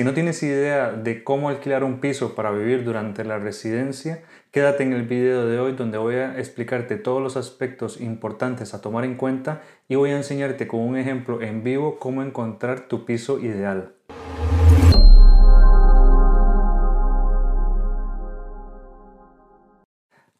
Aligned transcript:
Si 0.00 0.04
no 0.04 0.14
tienes 0.14 0.42
idea 0.42 0.92
de 0.92 1.22
cómo 1.22 1.50
alquilar 1.50 1.84
un 1.84 2.00
piso 2.00 2.34
para 2.34 2.50
vivir 2.50 2.84
durante 2.84 3.22
la 3.22 3.38
residencia, 3.38 4.22
quédate 4.50 4.82
en 4.82 4.94
el 4.94 5.02
video 5.02 5.46
de 5.46 5.60
hoy 5.60 5.72
donde 5.72 5.98
voy 5.98 6.14
a 6.14 6.38
explicarte 6.38 6.96
todos 6.96 7.22
los 7.22 7.36
aspectos 7.36 8.00
importantes 8.00 8.72
a 8.72 8.80
tomar 8.80 9.04
en 9.04 9.16
cuenta 9.16 9.60
y 9.88 9.96
voy 9.96 10.12
a 10.12 10.16
enseñarte 10.16 10.66
con 10.66 10.80
un 10.80 10.96
ejemplo 10.96 11.42
en 11.42 11.62
vivo 11.62 11.98
cómo 11.98 12.22
encontrar 12.22 12.88
tu 12.88 13.04
piso 13.04 13.40
ideal. 13.40 13.92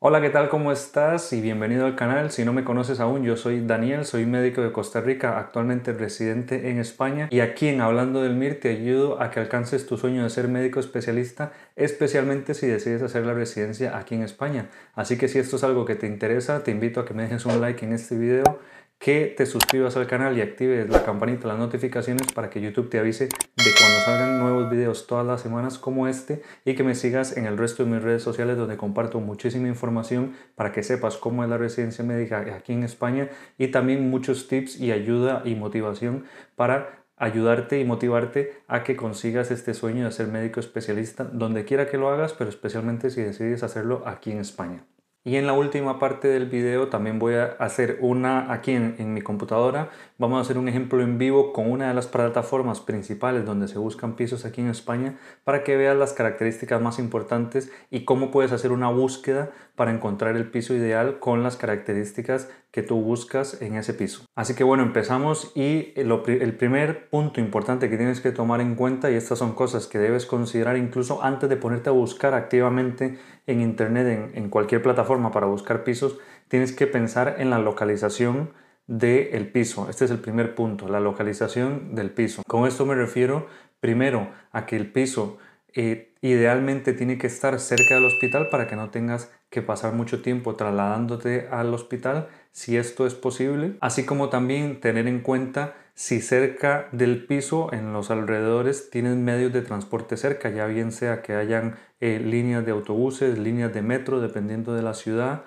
Hola, 0.02 0.22
¿qué 0.22 0.30
tal? 0.30 0.48
¿Cómo 0.48 0.72
estás? 0.72 1.30
Y 1.34 1.42
bienvenido 1.42 1.84
al 1.84 1.94
canal. 1.94 2.30
Si 2.30 2.42
no 2.42 2.54
me 2.54 2.64
conoces 2.64 3.00
aún, 3.00 3.22
yo 3.22 3.36
soy 3.36 3.60
Daniel, 3.60 4.06
soy 4.06 4.24
médico 4.24 4.62
de 4.62 4.72
Costa 4.72 5.02
Rica, 5.02 5.38
actualmente 5.38 5.92
residente 5.92 6.70
en 6.70 6.78
España. 6.78 7.28
Y 7.30 7.40
aquí 7.40 7.68
en 7.68 7.82
Hablando 7.82 8.22
del 8.22 8.34
MIR 8.34 8.60
te 8.60 8.70
ayudo 8.70 9.20
a 9.20 9.30
que 9.30 9.40
alcances 9.40 9.86
tu 9.86 9.98
sueño 9.98 10.22
de 10.22 10.30
ser 10.30 10.48
médico 10.48 10.80
especialista, 10.80 11.52
especialmente 11.76 12.54
si 12.54 12.66
decides 12.66 13.02
hacer 13.02 13.26
la 13.26 13.34
residencia 13.34 13.98
aquí 13.98 14.14
en 14.14 14.22
España. 14.22 14.70
Así 14.94 15.18
que 15.18 15.28
si 15.28 15.38
esto 15.38 15.56
es 15.56 15.64
algo 15.64 15.84
que 15.84 15.96
te 15.96 16.06
interesa, 16.06 16.64
te 16.64 16.70
invito 16.70 17.00
a 17.00 17.04
que 17.04 17.12
me 17.12 17.24
dejes 17.24 17.44
un 17.44 17.60
like 17.60 17.84
en 17.84 17.92
este 17.92 18.16
video 18.16 18.58
que 19.00 19.32
te 19.34 19.46
suscribas 19.46 19.96
al 19.96 20.06
canal 20.06 20.36
y 20.36 20.42
actives 20.42 20.90
la 20.90 21.02
campanita, 21.02 21.48
las 21.48 21.58
notificaciones 21.58 22.30
para 22.32 22.50
que 22.50 22.60
YouTube 22.60 22.90
te 22.90 22.98
avise 22.98 23.24
de 23.24 23.70
cuando 23.78 23.98
salgan 24.04 24.38
nuevos 24.38 24.70
videos 24.70 25.06
todas 25.06 25.26
las 25.26 25.40
semanas 25.40 25.78
como 25.78 26.06
este 26.06 26.42
y 26.66 26.74
que 26.74 26.84
me 26.84 26.94
sigas 26.94 27.34
en 27.38 27.46
el 27.46 27.56
resto 27.56 27.82
de 27.82 27.90
mis 27.90 28.02
redes 28.02 28.22
sociales 28.22 28.58
donde 28.58 28.76
comparto 28.76 29.18
muchísima 29.18 29.68
información 29.68 30.34
para 30.54 30.70
que 30.70 30.82
sepas 30.82 31.16
cómo 31.16 31.42
es 31.42 31.48
la 31.48 31.56
residencia 31.56 32.04
médica 32.04 32.40
aquí 32.54 32.74
en 32.74 32.82
España 32.82 33.30
y 33.56 33.68
también 33.68 34.10
muchos 34.10 34.48
tips 34.48 34.78
y 34.78 34.92
ayuda 34.92 35.40
y 35.46 35.54
motivación 35.54 36.26
para 36.54 37.00
ayudarte 37.16 37.80
y 37.80 37.86
motivarte 37.86 38.52
a 38.68 38.84
que 38.84 38.96
consigas 38.96 39.50
este 39.50 39.72
sueño 39.72 40.04
de 40.04 40.12
ser 40.12 40.26
médico 40.26 40.60
especialista 40.60 41.24
donde 41.24 41.64
quiera 41.64 41.86
que 41.86 41.96
lo 41.96 42.10
hagas, 42.10 42.34
pero 42.34 42.50
especialmente 42.50 43.08
si 43.08 43.22
decides 43.22 43.62
hacerlo 43.62 44.02
aquí 44.04 44.30
en 44.30 44.40
España. 44.40 44.84
Y 45.22 45.36
en 45.36 45.46
la 45.46 45.52
última 45.52 45.98
parte 45.98 46.28
del 46.28 46.46
video 46.46 46.88
también 46.88 47.18
voy 47.18 47.34
a 47.34 47.44
hacer 47.58 47.98
una 48.00 48.50
aquí 48.50 48.72
en, 48.72 49.12
mi 49.12 49.20
computadora. 49.20 49.90
Vamos 50.16 50.38
a 50.38 50.40
hacer 50.40 50.56
un 50.56 50.66
ejemplo 50.66 51.02
en 51.02 51.18
vivo 51.18 51.52
con 51.52 51.70
una 51.70 51.88
de 51.88 51.94
las 51.94 52.06
plataformas 52.06 52.80
principales 52.80 53.44
donde 53.44 53.68
se 53.68 53.78
buscan 53.78 54.16
pisos 54.16 54.46
aquí 54.46 54.62
en 54.62 54.68
España 54.68 55.18
para 55.44 55.62
que 55.62 55.76
veas 55.76 55.94
las 55.94 56.14
características 56.14 56.80
más 56.80 56.98
importantes 56.98 57.70
y 57.90 58.06
cómo 58.06 58.30
puedes 58.30 58.52
hacer 58.52 58.72
una 58.72 58.88
búsqueda 58.88 59.50
para 59.74 59.90
encontrar 59.90 60.36
el 60.36 60.50
piso 60.50 60.72
ideal 60.72 61.18
con 61.18 61.42
las 61.42 61.58
características 61.58 62.48
que 62.70 62.82
tú 62.82 63.00
buscas 63.00 63.60
en 63.60 63.74
ese 63.74 63.94
piso. 63.94 64.24
Así 64.36 64.54
que 64.54 64.62
bueno, 64.62 64.82
empezamos 64.82 65.52
y 65.56 65.92
el 65.96 66.56
primer 66.56 67.08
punto 67.08 67.40
importante 67.40 67.90
que 67.90 67.96
tienes 67.96 68.20
que 68.20 68.30
tomar 68.30 68.60
en 68.60 68.76
cuenta 68.76 69.10
y 69.10 69.14
estas 69.14 69.38
son 69.40 69.54
cosas 69.54 69.86
que 69.86 69.98
debes 69.98 70.24
considerar 70.24 70.76
incluso 70.76 71.22
antes 71.22 71.48
de 71.48 71.56
ponerte 71.56 71.88
a 71.88 71.92
buscar 71.92 72.34
activamente 72.34 73.18
en 73.46 73.60
internet, 73.60 74.30
en, 74.34 74.50
cualquier 74.50 74.82
plataforma 74.82 75.32
para 75.32 75.46
buscar 75.46 75.82
pisos, 75.82 76.18
tienes 76.48 76.72
que 76.72 76.86
pensar 76.86 77.36
en 77.38 77.50
la 77.50 77.58
localización 77.58 78.52
del 78.86 79.50
piso. 79.50 79.88
Este 79.90 80.04
es 80.04 80.10
el 80.10 80.18
primer 80.18 80.54
punto, 80.54 80.88
la 80.88 81.00
localización 81.00 81.94
del 81.94 82.10
piso. 82.10 82.42
Con 82.46 82.66
esto 82.66 82.86
me 82.86 82.94
refiero 82.94 83.46
primero 83.80 84.30
a 84.52 84.66
que 84.66 84.76
el 84.76 84.90
piso 84.92 85.38
eh, 85.74 86.12
idealmente 86.20 86.92
tiene 86.92 87.18
que 87.18 87.26
estar 87.26 87.58
cerca 87.60 87.94
del 87.94 88.04
hospital 88.04 88.48
para 88.50 88.66
que 88.66 88.76
no 88.76 88.90
tengas 88.90 89.30
que 89.50 89.62
pasar 89.62 89.92
mucho 89.92 90.22
tiempo 90.22 90.54
trasladándote 90.54 91.48
al 91.50 91.72
hospital 91.74 92.28
si 92.52 92.76
esto 92.76 93.06
es 93.06 93.14
posible, 93.14 93.76
así 93.80 94.04
como 94.04 94.28
también 94.28 94.80
tener 94.80 95.06
en 95.06 95.20
cuenta 95.20 95.74
si 95.94 96.20
cerca 96.20 96.88
del 96.92 97.26
piso, 97.26 97.72
en 97.72 97.92
los 97.92 98.10
alrededores, 98.10 98.90
tienen 98.90 99.22
medios 99.24 99.52
de 99.52 99.60
transporte 99.60 100.16
cerca, 100.16 100.48
ya 100.48 100.66
bien 100.66 100.92
sea 100.92 101.20
que 101.20 101.34
hayan 101.34 101.76
eh, 102.00 102.18
líneas 102.18 102.64
de 102.64 102.72
autobuses, 102.72 103.38
líneas 103.38 103.74
de 103.74 103.82
metro, 103.82 104.20
dependiendo 104.20 104.72
de 104.72 104.82
la 104.82 104.94
ciudad, 104.94 105.42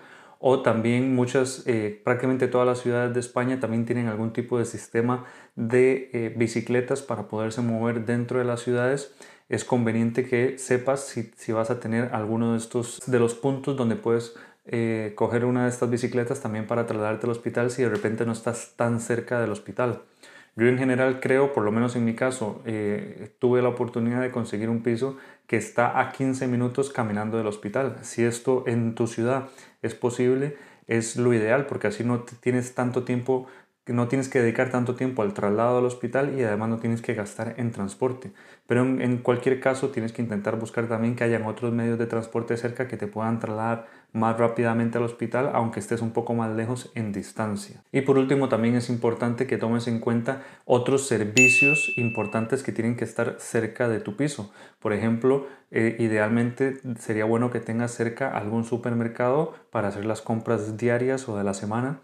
o 0.46 0.62
también 0.62 1.16
muchas, 1.16 1.64
eh, 1.68 2.02
prácticamente 2.04 2.48
todas 2.48 2.68
las 2.68 2.80
ciudades 2.80 3.14
de 3.14 3.20
España 3.22 3.60
también 3.60 3.86
tienen 3.86 4.08
algún 4.08 4.32
tipo 4.34 4.60
de 4.60 4.66
sistema 4.66 5.26
de 5.56 6.10
eh, 6.14 6.34
bicicletas 6.36 7.02
para 7.02 7.28
poderse 7.28 7.62
mover 7.62 8.06
dentro 8.06 8.40
de 8.40 8.46
las 8.46 8.62
ciudades. 8.62 9.16
Es 9.50 9.64
conveniente 9.66 10.26
que 10.26 10.58
sepas 10.58 11.08
si, 11.08 11.32
si 11.36 11.52
vas 11.52 11.72
a 11.72 11.80
tener 11.80 12.14
alguno 12.14 12.52
de 12.52 12.58
estos 12.58 13.02
de 13.08 13.20
los 13.20 13.36
puntos 13.36 13.78
donde 13.78 13.96
puedes 13.96 14.36
eh, 14.66 15.14
coger 15.16 15.46
una 15.46 15.64
de 15.64 15.70
estas 15.70 15.90
bicicletas 15.90 16.42
también 16.42 16.68
para 16.68 16.86
trasladarte 16.86 17.26
al 17.26 17.32
hospital 17.32 17.72
si 17.72 17.84
de 17.84 17.90
repente 17.90 18.26
no 18.26 18.32
estás 18.32 18.74
tan 18.76 19.00
cerca 19.00 19.40
del 19.42 19.52
hospital. 19.52 20.04
Yo 20.56 20.68
en 20.68 20.78
general 20.78 21.20
creo, 21.20 21.52
por 21.52 21.64
lo 21.64 21.72
menos 21.72 21.96
en 21.96 22.06
mi 22.06 22.16
caso, 22.16 22.62
eh, 22.66 23.32
tuve 23.40 23.62
la 23.62 23.70
oportunidad 23.70 24.22
de 24.22 24.32
conseguir 24.32 24.70
un 24.70 24.84
piso 24.84 25.18
que 25.48 25.58
está 25.58 26.00
a 26.00 26.12
15 26.12 26.48
minutos 26.48 26.92
caminando 26.92 27.38
del 27.38 27.48
hospital. 27.48 27.98
Si 28.02 28.24
esto 28.24 28.64
en 28.68 28.94
tu 28.94 29.08
ciudad 29.08 29.50
es 29.82 29.96
posible, 29.96 30.56
es 30.88 31.18
lo 31.18 31.34
ideal 31.34 31.66
porque 31.66 31.88
así 31.88 32.04
no 32.04 32.22
tienes 32.22 32.76
tanto 32.76 33.04
tiempo 33.04 33.48
no 33.86 34.08
tienes 34.08 34.30
que 34.30 34.40
dedicar 34.40 34.72
tanto 34.72 34.96
tiempo 34.96 35.24
al 35.24 35.34
traslado 35.34 35.80
al 35.80 35.86
hospital 35.86 36.40
y 36.40 36.44
además 36.44 36.70
no 36.70 36.78
tienes 36.78 37.02
que 37.02 37.14
gastar 37.14 37.56
en 37.58 37.72
transporte. 37.72 38.32
Pero 38.66 38.82
en, 38.84 39.18
cualquier 39.18 39.60
caso 39.60 39.90
tienes 39.90 40.14
que 40.14 40.22
intentar 40.22 40.58
buscar 40.58 40.88
también 40.88 41.16
que 41.16 41.26
hayan 41.26 41.44
otros 41.44 41.74
medios 41.74 42.00
de 42.00 42.06
transporte 42.06 42.56
cerca 42.56 42.88
que 42.88 42.96
te 42.96 43.08
puedan 43.08 43.40
trasladar 43.40 43.88
más 44.14 44.38
rápidamente 44.38 44.98
al 44.98 45.04
hospital, 45.04 45.52
aunque 45.54 45.80
estés 45.80 46.02
un 46.02 46.12
poco 46.12 46.34
más 46.34 46.56
lejos 46.56 46.92
en 46.96 47.12
distancia. 47.12 47.84
Y 47.92 48.02
por 48.02 48.18
último 48.18 48.48
también 48.48 48.76
es 48.76 48.90
importante 48.90 49.48
que 49.48 49.58
tomes 49.58 49.88
en 49.88 50.00
cuenta 50.00 50.44
otros 50.66 51.08
servicios 51.08 51.92
importantes 51.98 52.64
que 52.64 52.72
tienen 52.72 52.96
que 52.96 53.04
estar 53.04 53.36
cerca 53.40 53.90
de 53.90 54.00
tu 54.00 54.16
piso. 54.16 54.54
Por 54.80 54.94
ejemplo, 54.94 55.48
eh, 55.72 55.96
idealmente 56.00 56.78
sería 57.00 57.26
bueno 57.26 57.52
que 57.52 57.60
tengas 57.60 57.92
cerca 57.92 58.30
algún 58.30 58.64
supermercado 58.64 59.54
para 59.72 59.90
hacer 59.90 60.06
las 60.06 60.22
compras 60.22 60.78
diarias 60.78 61.28
o 61.28 61.38
de 61.38 61.44
la 61.44 61.54
semana 61.54 62.00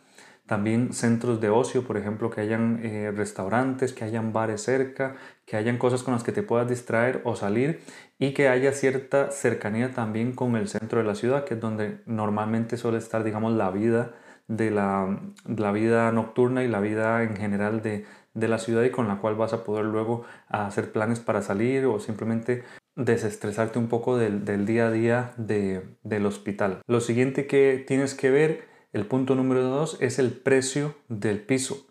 también 0.49 0.93
centros 0.93 1.39
de 1.39 1.49
ocio, 1.51 1.83
por 1.83 1.95
ejemplo, 1.95 2.31
que 2.31 2.41
hayan 2.41 2.79
eh, 2.83 3.11
restaurantes, 3.15 3.93
que 3.93 4.03
hayan 4.03 4.33
bares 4.33 4.63
cerca, 4.63 5.15
que 5.45 5.57
hayan 5.57 5.77
cosas 5.77 6.01
con 6.01 6.15
las 6.15 6.23
que 6.23 6.31
te 6.31 6.41
puedas 6.41 6.67
distraer 6.67 7.21
o 7.23 7.35
salir 7.35 7.81
y 8.19 8.33
que 8.33 8.49
haya 8.49 8.73
cierta 8.73 9.31
cercanía 9.31 9.93
también 9.93 10.33
con 10.33 10.55
el 10.57 10.67
centro 10.67 10.99
de 10.99 11.05
la 11.05 11.15
ciudad, 11.15 11.45
que 11.45 11.53
es 11.55 11.59
donde 11.59 12.01
normalmente 12.05 12.77
suele 12.77 12.97
estar, 12.97 13.23
digamos, 13.23 13.53
la 13.53 13.71
vida 13.71 14.13
de 14.47 14.71
la, 14.71 15.21
la 15.45 15.71
vida 15.71 16.11
nocturna 16.11 16.63
y 16.63 16.67
la 16.67 16.81
vida 16.81 17.23
en 17.23 17.37
general 17.37 17.81
de, 17.81 18.05
de 18.33 18.47
la 18.47 18.57
ciudad 18.57 18.83
y 18.83 18.91
con 18.91 19.07
la 19.07 19.19
cual 19.19 19.35
vas 19.35 19.53
a 19.53 19.63
poder 19.63 19.85
luego 19.85 20.25
hacer 20.49 20.91
planes 20.91 21.19
para 21.19 21.41
salir 21.41 21.85
o 21.85 21.99
simplemente 21.99 22.63
desestresarte 22.95 23.79
un 23.79 23.87
poco 23.87 24.17
del, 24.17 24.43
del 24.43 24.65
día 24.65 24.87
a 24.87 24.91
día 24.91 25.33
de, 25.37 25.95
del 26.03 26.25
hospital. 26.25 26.81
Lo 26.87 26.99
siguiente 26.99 27.47
que 27.47 27.83
tienes 27.87 28.15
que 28.15 28.29
ver 28.29 28.67
el 28.91 29.05
punto 29.05 29.35
número 29.35 29.61
dos 29.63 29.97
es 30.01 30.19
el 30.19 30.31
precio 30.31 30.95
del 31.07 31.39
piso. 31.39 31.88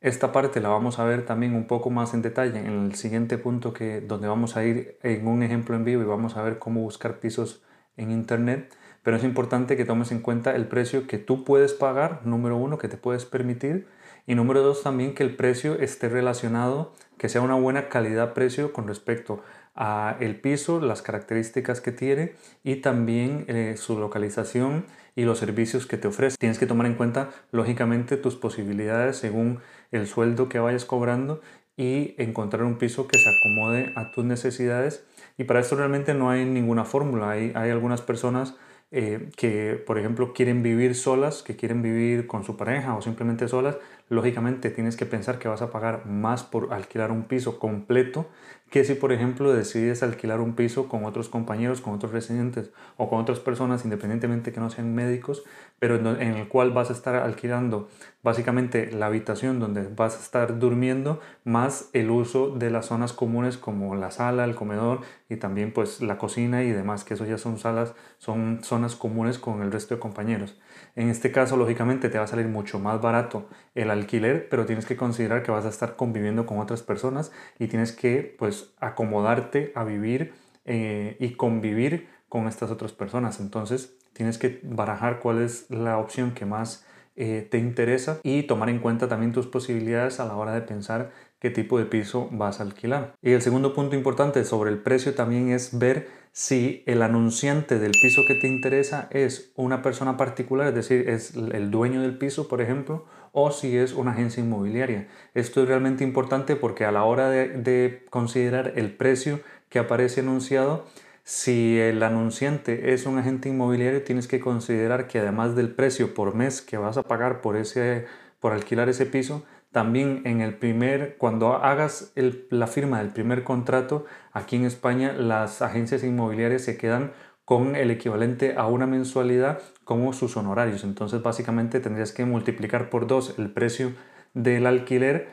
Esta 0.00 0.30
parte 0.30 0.60
la 0.60 0.68
vamos 0.68 0.98
a 0.98 1.04
ver 1.04 1.24
también 1.24 1.54
un 1.54 1.66
poco 1.66 1.88
más 1.90 2.12
en 2.12 2.20
detalle 2.20 2.58
en 2.58 2.84
el 2.84 2.94
siguiente 2.94 3.38
punto 3.38 3.72
que, 3.72 4.02
donde 4.02 4.28
vamos 4.28 4.56
a 4.56 4.64
ir 4.64 4.98
en 5.02 5.26
un 5.26 5.42
ejemplo 5.42 5.74
en 5.74 5.84
vivo 5.84 6.02
y 6.02 6.06
vamos 6.06 6.36
a 6.36 6.42
ver 6.42 6.58
cómo 6.58 6.82
buscar 6.82 7.18
pisos 7.18 7.62
en 7.96 8.10
internet. 8.10 8.74
Pero 9.02 9.16
es 9.16 9.24
importante 9.24 9.76
que 9.76 9.84
tomes 9.84 10.12
en 10.12 10.20
cuenta 10.20 10.54
el 10.54 10.66
precio 10.66 11.06
que 11.06 11.18
tú 11.18 11.44
puedes 11.44 11.72
pagar, 11.72 12.26
número 12.26 12.56
uno, 12.56 12.76
que 12.76 12.88
te 12.88 12.96
puedes 12.96 13.24
permitir. 13.24 13.86
Y 14.26 14.34
número 14.34 14.62
dos, 14.62 14.82
también 14.82 15.14
que 15.14 15.22
el 15.22 15.36
precio 15.36 15.76
esté 15.76 16.08
relacionado, 16.08 16.92
que 17.16 17.28
sea 17.28 17.40
una 17.40 17.54
buena 17.54 17.88
calidad-precio 17.88 18.72
con 18.72 18.88
respecto 18.88 19.42
a 19.76 20.16
el 20.20 20.40
piso, 20.40 20.80
las 20.80 21.02
características 21.02 21.80
que 21.80 21.92
tiene 21.92 22.32
y 22.64 22.76
también 22.76 23.44
eh, 23.46 23.76
su 23.76 23.98
localización 23.98 24.86
y 25.14 25.24
los 25.24 25.38
servicios 25.38 25.86
que 25.86 25.98
te 25.98 26.08
ofrece. 26.08 26.36
Tienes 26.38 26.58
que 26.58 26.66
tomar 26.66 26.86
en 26.86 26.94
cuenta, 26.94 27.30
lógicamente, 27.52 28.16
tus 28.16 28.36
posibilidades 28.36 29.16
según 29.16 29.60
el 29.92 30.06
sueldo 30.06 30.48
que 30.48 30.58
vayas 30.58 30.84
cobrando 30.84 31.40
y 31.76 32.14
encontrar 32.18 32.64
un 32.64 32.78
piso 32.78 33.06
que 33.06 33.18
se 33.18 33.28
acomode 33.28 33.92
a 33.96 34.10
tus 34.12 34.24
necesidades. 34.24 35.04
Y 35.36 35.44
para 35.44 35.60
esto 35.60 35.76
realmente 35.76 36.14
no 36.14 36.30
hay 36.30 36.44
ninguna 36.44 36.84
fórmula. 36.84 37.30
Hay, 37.30 37.52
hay 37.54 37.70
algunas 37.70 38.00
personas 38.00 38.54
eh, 38.92 39.30
que, 39.36 39.82
por 39.86 39.98
ejemplo, 39.98 40.32
quieren 40.32 40.62
vivir 40.62 40.94
solas, 40.94 41.42
que 41.42 41.56
quieren 41.56 41.82
vivir 41.82 42.26
con 42.26 42.44
su 42.44 42.56
pareja 42.56 42.96
o 42.96 43.02
simplemente 43.02 43.48
solas, 43.48 43.76
lógicamente 44.08 44.70
tienes 44.70 44.96
que 44.96 45.06
pensar 45.06 45.38
que 45.38 45.48
vas 45.48 45.62
a 45.62 45.70
pagar 45.70 46.06
más 46.06 46.44
por 46.44 46.72
alquilar 46.72 47.10
un 47.10 47.24
piso 47.24 47.58
completo 47.58 48.26
que 48.70 48.84
si, 48.84 48.94
por 48.94 49.12
ejemplo, 49.12 49.52
decides 49.52 50.02
alquilar 50.02 50.40
un 50.40 50.54
piso 50.54 50.88
con 50.88 51.04
otros 51.04 51.28
compañeros, 51.28 51.80
con 51.80 51.94
otros 51.94 52.12
residentes 52.12 52.72
o 52.96 53.08
con 53.08 53.20
otras 53.20 53.38
personas, 53.38 53.84
independientemente 53.84 54.52
que 54.52 54.58
no 54.58 54.70
sean 54.70 54.92
médicos, 54.92 55.44
pero 55.78 55.96
en 55.96 56.34
el 56.34 56.48
cual 56.48 56.72
vas 56.72 56.90
a 56.90 56.92
estar 56.92 57.14
alquilando 57.14 57.88
básicamente 58.24 58.90
la 58.90 59.06
habitación 59.06 59.60
donde 59.60 59.86
vas 59.86 60.16
a 60.16 60.20
estar 60.20 60.58
durmiendo, 60.58 61.20
más 61.44 61.90
el 61.92 62.10
uso 62.10 62.50
de 62.50 62.70
las 62.70 62.86
zonas 62.86 63.12
comunes 63.12 63.56
como 63.56 63.94
la 63.94 64.10
sala, 64.10 64.44
el 64.44 64.56
comedor 64.56 65.00
y 65.28 65.36
también 65.36 65.72
pues 65.72 66.02
la 66.02 66.18
cocina 66.18 66.64
y 66.64 66.70
demás, 66.70 67.04
que 67.04 67.14
eso 67.14 67.24
ya 67.24 67.38
son 67.38 67.58
salas, 67.58 67.94
son 68.18 68.60
zonas 68.64 68.96
comunes 68.96 69.38
con 69.38 69.62
el 69.62 69.70
resto 69.70 69.94
de 69.94 70.00
compañeros. 70.00 70.58
En 70.96 71.10
este 71.10 71.30
caso, 71.30 71.56
lógicamente, 71.56 72.08
te 72.08 72.18
va 72.18 72.24
a 72.24 72.26
salir 72.26 72.48
mucho 72.48 72.78
más 72.78 73.00
barato 73.02 73.48
el 73.74 73.90
alquiler, 73.90 74.48
pero 74.48 74.64
tienes 74.64 74.86
que 74.86 74.96
considerar 74.96 75.42
que 75.42 75.50
vas 75.50 75.66
a 75.66 75.68
estar 75.68 75.94
conviviendo 75.94 76.46
con 76.46 76.58
otras 76.58 76.82
personas 76.82 77.32
y 77.58 77.68
tienes 77.68 77.92
que, 77.92 78.34
pues, 78.38 78.72
acomodarte 78.80 79.72
a 79.74 79.84
vivir 79.84 80.32
eh, 80.64 81.16
y 81.20 81.34
convivir 81.34 82.08
con 82.30 82.48
estas 82.48 82.70
otras 82.70 82.92
personas. 82.92 83.40
Entonces, 83.40 83.94
tienes 84.14 84.38
que 84.38 84.60
barajar 84.64 85.20
cuál 85.20 85.42
es 85.42 85.70
la 85.70 85.98
opción 85.98 86.32
que 86.32 86.46
más 86.46 86.86
eh, 87.14 87.46
te 87.50 87.58
interesa 87.58 88.20
y 88.22 88.42
tomar 88.42 88.68
en 88.68 88.78
cuenta 88.78 89.08
también 89.08 89.32
tus 89.32 89.46
posibilidades 89.46 90.20
a 90.20 90.26
la 90.26 90.36
hora 90.36 90.52
de 90.52 90.60
pensar 90.60 91.12
qué 91.38 91.50
tipo 91.50 91.78
de 91.78 91.84
piso 91.84 92.28
vas 92.32 92.60
a 92.60 92.62
alquilar. 92.62 93.14
Y 93.22 93.32
el 93.32 93.42
segundo 93.42 93.74
punto 93.74 93.96
importante 93.96 94.44
sobre 94.44 94.70
el 94.70 94.78
precio 94.78 95.14
también 95.14 95.50
es 95.50 95.78
ver 95.78 96.08
si 96.32 96.82
el 96.86 97.02
anunciante 97.02 97.78
del 97.78 97.92
piso 97.92 98.22
que 98.26 98.34
te 98.34 98.46
interesa 98.46 99.08
es 99.10 99.52
una 99.56 99.80
persona 99.80 100.16
particular, 100.16 100.68
es 100.68 100.74
decir, 100.74 101.08
es 101.08 101.34
el 101.34 101.70
dueño 101.70 102.02
del 102.02 102.18
piso, 102.18 102.46
por 102.46 102.60
ejemplo, 102.60 103.06
o 103.32 103.50
si 103.50 103.76
es 103.76 103.94
una 103.94 104.12
agencia 104.12 104.42
inmobiliaria. 104.42 105.08
Esto 105.34 105.62
es 105.62 105.68
realmente 105.68 106.04
importante 106.04 106.56
porque 106.56 106.84
a 106.84 106.92
la 106.92 107.04
hora 107.04 107.30
de, 107.30 107.48
de 107.48 108.04
considerar 108.10 108.72
el 108.76 108.94
precio 108.94 109.40
que 109.68 109.78
aparece 109.78 110.20
anunciado, 110.20 110.84
si 111.22 111.80
el 111.80 112.02
anunciante 112.02 112.92
es 112.92 113.04
un 113.04 113.18
agente 113.18 113.48
inmobiliario, 113.48 114.04
tienes 114.04 114.28
que 114.28 114.38
considerar 114.38 115.08
que 115.08 115.18
además 115.18 115.56
del 115.56 115.74
precio 115.74 116.14
por 116.14 116.34
mes 116.34 116.62
que 116.62 116.76
vas 116.76 116.98
a 116.98 117.02
pagar 117.02 117.40
por, 117.40 117.56
ese, 117.56 118.06
por 118.38 118.52
alquilar 118.52 118.88
ese 118.88 119.06
piso, 119.06 119.44
también 119.76 120.22
en 120.24 120.40
el 120.40 120.54
primer, 120.54 121.18
cuando 121.18 121.52
hagas 121.52 122.10
la 122.48 122.66
firma 122.66 123.00
del 123.00 123.10
primer 123.10 123.44
contrato, 123.44 124.06
aquí 124.32 124.56
en 124.56 124.64
España 124.64 125.12
las 125.12 125.60
agencias 125.60 126.02
inmobiliarias 126.02 126.62
se 126.62 126.78
quedan 126.78 127.12
con 127.44 127.76
el 127.76 127.90
equivalente 127.90 128.54
a 128.56 128.68
una 128.68 128.86
mensualidad 128.86 129.60
como 129.84 130.14
sus 130.14 130.38
honorarios. 130.38 130.82
Entonces 130.82 131.20
básicamente 131.20 131.78
tendrías 131.80 132.12
que 132.12 132.24
multiplicar 132.24 132.88
por 132.88 133.06
dos 133.06 133.34
el 133.36 133.50
precio 133.50 133.92
del 134.32 134.66
alquiler 134.66 135.28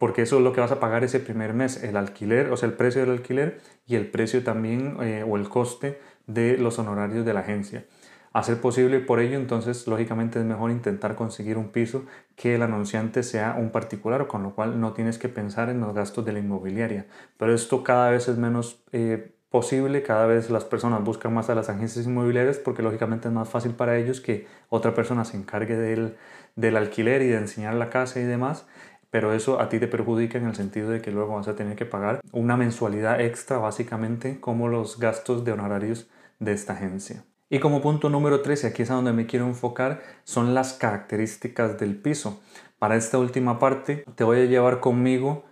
porque 0.00 0.22
eso 0.22 0.38
es 0.38 0.42
lo 0.42 0.52
que 0.52 0.60
vas 0.60 0.72
a 0.72 0.80
pagar 0.80 1.04
ese 1.04 1.20
primer 1.20 1.54
mes, 1.54 1.84
el 1.84 1.96
alquiler, 1.96 2.50
o 2.50 2.56
sea, 2.56 2.68
el 2.68 2.74
precio 2.74 3.02
del 3.02 3.12
alquiler 3.12 3.60
y 3.86 3.94
el 3.94 4.10
precio 4.10 4.42
también 4.42 4.96
eh, 5.02 5.24
o 5.24 5.36
el 5.36 5.48
coste 5.48 6.00
de 6.26 6.58
los 6.58 6.80
honorarios 6.80 7.24
de 7.24 7.32
la 7.32 7.40
agencia. 7.40 7.84
Hacer 8.32 8.60
posible 8.60 9.00
por 9.00 9.20
ello, 9.20 9.36
entonces, 9.36 9.86
lógicamente 9.86 10.38
es 10.38 10.44
mejor 10.44 10.70
intentar 10.70 11.14
conseguir 11.14 11.56
un 11.56 11.70
piso 11.70 12.04
que 12.36 12.54
el 12.54 12.62
anunciante 12.62 13.22
sea 13.22 13.56
un 13.58 13.70
particular, 13.70 14.26
con 14.26 14.42
lo 14.42 14.54
cual 14.54 14.80
no 14.80 14.92
tienes 14.92 15.18
que 15.18 15.28
pensar 15.28 15.68
en 15.70 15.80
los 15.80 15.94
gastos 15.94 16.24
de 16.24 16.32
la 16.32 16.38
inmobiliaria. 16.38 17.06
Pero 17.36 17.54
esto 17.54 17.82
cada 17.82 18.10
vez 18.10 18.28
es 18.28 18.36
menos 18.36 18.82
eh, 18.92 19.32
posible, 19.50 20.02
cada 20.02 20.26
vez 20.26 20.50
las 20.50 20.64
personas 20.64 21.02
buscan 21.04 21.32
más 21.32 21.50
a 21.50 21.54
las 21.54 21.68
agencias 21.68 22.06
inmobiliarias 22.06 22.58
porque 22.58 22.82
lógicamente 22.82 23.28
es 23.28 23.34
más 23.34 23.48
fácil 23.48 23.72
para 23.72 23.96
ellos 23.96 24.20
que 24.20 24.46
otra 24.68 24.94
persona 24.94 25.24
se 25.24 25.36
encargue 25.36 25.76
del, 25.76 26.16
del 26.56 26.76
alquiler 26.76 27.22
y 27.22 27.28
de 27.28 27.38
enseñar 27.38 27.74
la 27.74 27.90
casa 27.90 28.20
y 28.20 28.24
demás 28.24 28.66
pero 29.10 29.32
eso 29.32 29.60
a 29.60 29.68
ti 29.68 29.78
te 29.78 29.88
perjudica 29.88 30.38
en 30.38 30.46
el 30.46 30.54
sentido 30.54 30.90
de 30.90 31.00
que 31.00 31.10
luego 31.10 31.34
vas 31.36 31.48
a 31.48 31.56
tener 31.56 31.76
que 31.76 31.86
pagar 31.86 32.20
una 32.32 32.56
mensualidad 32.56 33.20
extra 33.20 33.58
básicamente 33.58 34.40
como 34.40 34.68
los 34.68 34.98
gastos 34.98 35.44
de 35.44 35.52
honorarios 35.52 36.08
de 36.38 36.52
esta 36.52 36.74
agencia. 36.74 37.24
Y 37.50 37.60
como 37.60 37.80
punto 37.80 38.10
número 38.10 38.42
13, 38.42 38.66
aquí 38.66 38.82
es 38.82 38.90
a 38.90 38.94
donde 38.94 39.14
me 39.14 39.26
quiero 39.26 39.46
enfocar, 39.46 40.02
son 40.24 40.54
las 40.54 40.74
características 40.74 41.78
del 41.78 41.96
piso. 41.96 42.40
Para 42.78 42.96
esta 42.96 43.18
última 43.18 43.58
parte 43.58 44.04
te 44.14 44.24
voy 44.24 44.40
a 44.40 44.44
llevar 44.44 44.80
conmigo 44.80 45.46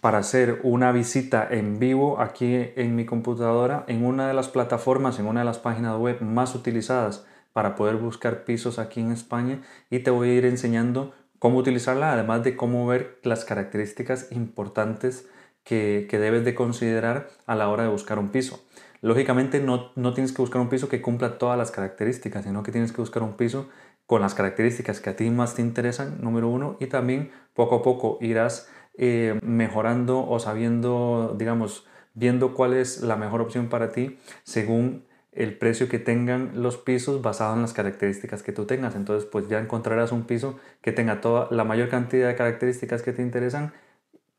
para 0.00 0.18
hacer 0.18 0.60
una 0.62 0.92
visita 0.92 1.46
en 1.50 1.78
vivo 1.78 2.20
aquí 2.20 2.70
en 2.76 2.94
mi 2.94 3.04
computadora 3.04 3.84
en 3.88 4.04
una 4.04 4.28
de 4.28 4.34
las 4.34 4.48
plataformas, 4.48 5.18
en 5.18 5.26
una 5.26 5.40
de 5.40 5.46
las 5.46 5.58
páginas 5.58 5.98
web 5.98 6.20
más 6.22 6.54
utilizadas 6.54 7.26
para 7.52 7.74
poder 7.74 7.96
buscar 7.96 8.44
pisos 8.44 8.78
aquí 8.78 9.00
en 9.00 9.10
España 9.10 9.60
y 9.90 9.98
te 9.98 10.10
voy 10.10 10.30
a 10.30 10.34
ir 10.34 10.46
enseñando 10.46 11.12
cómo 11.40 11.58
utilizarla, 11.58 12.12
además 12.12 12.44
de 12.44 12.56
cómo 12.56 12.86
ver 12.86 13.18
las 13.24 13.44
características 13.44 14.30
importantes 14.30 15.26
que, 15.64 16.06
debes 16.10 16.44
de 16.44 16.54
considerar 16.54 17.28
a 17.46 17.54
la 17.54 17.68
hora 17.68 17.84
de 17.84 17.88
buscar 17.88 18.18
un 18.18 18.28
piso. 18.30 18.64
Lógicamente 19.02 19.60
no, 19.60 19.92
tienes 20.12 20.32
que 20.32 20.42
buscar 20.42 20.60
un 20.60 20.68
piso 20.68 20.88
que 20.88 21.00
cumpla 21.00 21.38
todas 21.38 21.56
las 21.56 21.70
características, 21.70 22.44
sino 22.44 22.62
que 22.62 22.72
tienes 22.72 22.92
que 22.92 23.00
buscar 23.00 23.22
un 23.22 23.34
piso 23.34 23.68
con 24.06 24.20
las 24.20 24.34
características 24.34 25.00
que 25.00 25.10
a 25.10 25.16
ti 25.16 25.30
más 25.30 25.54
te 25.54 25.62
interesan, 25.62 26.20
número 26.20 26.48
uno, 26.48 26.76
y 26.80 26.86
también 26.86 27.30
poco 27.54 27.76
a 27.76 27.82
poco 27.82 28.18
irás 28.20 28.68
eh, 28.98 29.38
mejorando 29.42 30.28
o 30.28 30.38
sabiendo, 30.38 31.34
digamos, 31.38 31.86
viendo 32.14 32.54
cuál 32.54 32.74
es 32.74 33.00
la 33.02 33.16
mejor 33.16 33.40
opción 33.40 33.68
para 33.68 33.92
ti 33.92 34.18
según 34.42 35.06
el 35.32 35.56
precio 35.56 35.88
que 35.88 35.98
tengan 35.98 36.60
los 36.60 36.76
pisos 36.76 37.22
basado 37.22 37.54
en 37.54 37.62
las 37.62 37.72
características 37.72 38.42
que 38.42 38.52
tú 38.52 38.66
tengas. 38.66 38.96
Entonces, 38.96 39.28
pues 39.30 39.48
ya 39.48 39.60
encontrarás 39.60 40.12
un 40.12 40.24
piso 40.24 40.58
que 40.82 40.92
tenga 40.92 41.20
toda 41.20 41.48
la 41.50 41.64
mayor 41.64 41.88
cantidad 41.88 42.28
de 42.28 42.34
características 42.34 43.02
que 43.02 43.12
te 43.12 43.22
interesan 43.22 43.72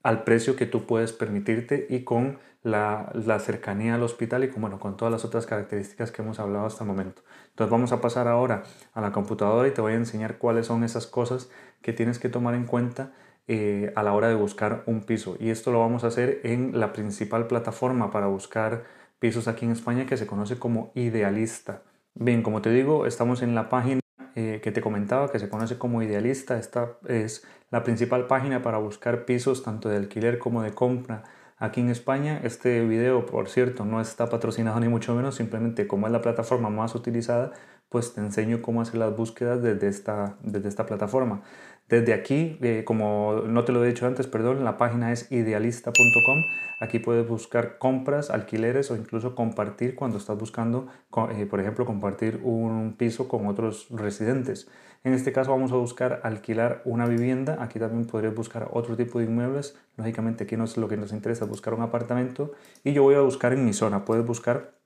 al 0.04 0.24
precio 0.24 0.56
que 0.56 0.66
tú 0.66 0.86
puedes 0.86 1.14
permitirte 1.14 1.88
y 1.90 2.04
con 2.04 2.40
la, 2.64 3.12
cercanía 3.40 3.96
al 3.96 4.04
hospital 4.04 4.44
y 4.44 4.50
con, 4.50 4.62
bueno, 4.62 4.80
con 4.80 4.98
todas 4.98 5.12
las 5.12 5.26
otras 5.26 5.46
características 5.46 6.12
que 6.12 6.22
hemos 6.22 6.40
hablado 6.40 6.66
hasta 6.66 6.84
el 6.84 6.88
momento. 6.88 7.24
Entonces 7.50 7.72
vamos 7.72 7.92
a 7.92 8.02
pasar 8.02 8.28
ahora 8.28 8.64
a 8.94 9.02
la 9.02 9.12
computadora 9.12 9.68
y 9.68 9.72
te 9.72 9.82
voy 9.82 9.94
a 9.94 9.96
enseñar 9.96 10.38
cuáles 10.38 10.68
son 10.68 10.84
esas 10.84 11.08
cosas 11.08 11.50
que 11.82 11.94
tienes 11.94 12.20
que 12.20 12.30
tomar 12.30 12.54
en 12.56 12.66
cuenta 12.66 13.14
eh, 13.48 13.92
a 13.96 14.04
la 14.04 14.14
hora 14.14 14.28
de 14.28 14.36
buscar 14.36 14.84
un 14.86 15.02
piso. 15.02 15.36
Y 15.40 15.50
esto 15.50 15.72
lo 15.72 15.80
vamos 15.80 16.04
a 16.04 16.08
hacer 16.08 16.42
en 16.44 16.80
la 16.80 16.94
principal 16.94 17.48
plataforma 17.48 18.12
para 18.12 18.28
buscar 18.28 18.84
pisos 19.20 19.48
aquí 19.48 19.66
en 19.66 19.72
España 19.72 20.06
que 20.06 20.18
se 20.18 20.28
conoce 20.28 20.58
como 20.58 20.92
Idealista. 20.96 21.84
Bien, 22.14 22.44
como 22.44 22.62
te 22.62 22.72
digo, 22.72 23.06
estamos 23.06 23.42
en 23.42 23.56
la 23.56 23.70
página 23.70 24.01
eh, 24.36 24.60
que 24.64 24.72
te 24.72 24.82
comentaba 24.82 25.32
que 25.32 25.40
se 25.40 25.50
conoce 25.50 25.78
como 25.78 26.02
Idealista. 26.02 26.58
Esta 26.58 26.94
es 27.08 27.46
la 27.70 27.84
principal 27.84 28.28
página 28.28 28.62
para 28.62 28.78
buscar 28.78 29.26
pisos 29.26 29.64
tanto 29.64 29.90
de 29.90 29.98
alquiler 29.98 30.40
como 30.40 30.64
de 30.64 30.72
compra 30.72 31.24
aquí 31.58 31.80
en 31.80 31.90
España. 31.90 32.42
Este 32.44 32.84
video, 32.86 33.26
por 33.26 33.48
cierto, 33.48 33.86
no 33.86 34.02
está 34.02 34.30
patrocinado 34.30 34.80
ni 34.80 34.90
mucho 34.90 35.16
menos, 35.16 35.36
simplemente 35.36 35.88
como 35.88 36.08
es 36.08 36.14
la 36.14 36.22
plataforma 36.22 36.70
más 36.70 36.96
utilizada, 36.96 37.52
pues 37.90 38.14
te 38.14 38.22
enseño 38.22 38.62
cómo 38.62 38.82
hacer 38.82 38.96
las 38.96 39.16
búsquedas 39.16 39.62
desde 39.62 39.88
esta, 39.88 40.38
desde 40.42 40.70
esta 40.70 40.86
plataforma. 40.86 41.42
Desde 41.92 42.14
aquí, 42.14 42.58
eh, 42.62 42.84
como 42.86 43.42
no 43.46 43.66
te 43.66 43.74
lo 43.74 43.84
he 43.84 43.88
dicho 43.90 44.08
antes, 44.08 44.26
perdón, 44.26 44.64
la 44.64 44.78
página 44.78 45.12
es 45.12 45.30
idealista.com. 45.30 46.44
Aquí 46.80 47.00
puedes 47.00 47.28
buscar 47.28 47.80
compras, 47.80 48.30
alquileres 48.30 48.90
o 48.92 48.96
incluso 48.96 49.36
compartir 49.36 49.96
cuando 49.96 50.18
estás 50.18 50.38
buscando, 50.38 50.88
eh, 51.36 51.46
por 51.46 51.60
ejemplo, 51.60 51.86
compartir 51.86 52.40
un 52.44 52.96
piso 52.98 53.28
con 53.28 53.46
otros 53.46 53.88
residentes. 53.90 54.70
En 55.04 55.14
este 55.14 55.34
caso 55.34 55.52
vamos 55.52 55.74
a 55.74 55.76
buscar 55.76 56.22
alquilar 56.24 56.82
una 56.86 57.08
vivienda. 57.08 57.58
Aquí 57.60 57.78
también 57.78 58.06
podrías 58.06 58.34
buscar 58.34 58.70
otro 58.72 58.96
tipo 58.96 59.20
de 59.20 59.26
inmuebles. 59.26 59.78
Lógicamente 59.98 60.46
aquí 60.46 60.56
no 60.56 60.64
es 60.64 60.78
lo 60.78 60.88
que 60.88 60.96
nos 60.96 61.12
interesa, 61.12 61.44
buscar 61.44 61.74
un 61.74 61.82
apartamento. 61.82 62.54
Y 62.86 62.94
yo 62.94 63.04
voy 63.04 63.16
a 63.16 63.22
buscar 63.22 63.52
en 63.52 63.66
mi 63.66 63.74
zona. 63.74 64.06
Puedes 64.06 64.26
buscar 64.26 64.81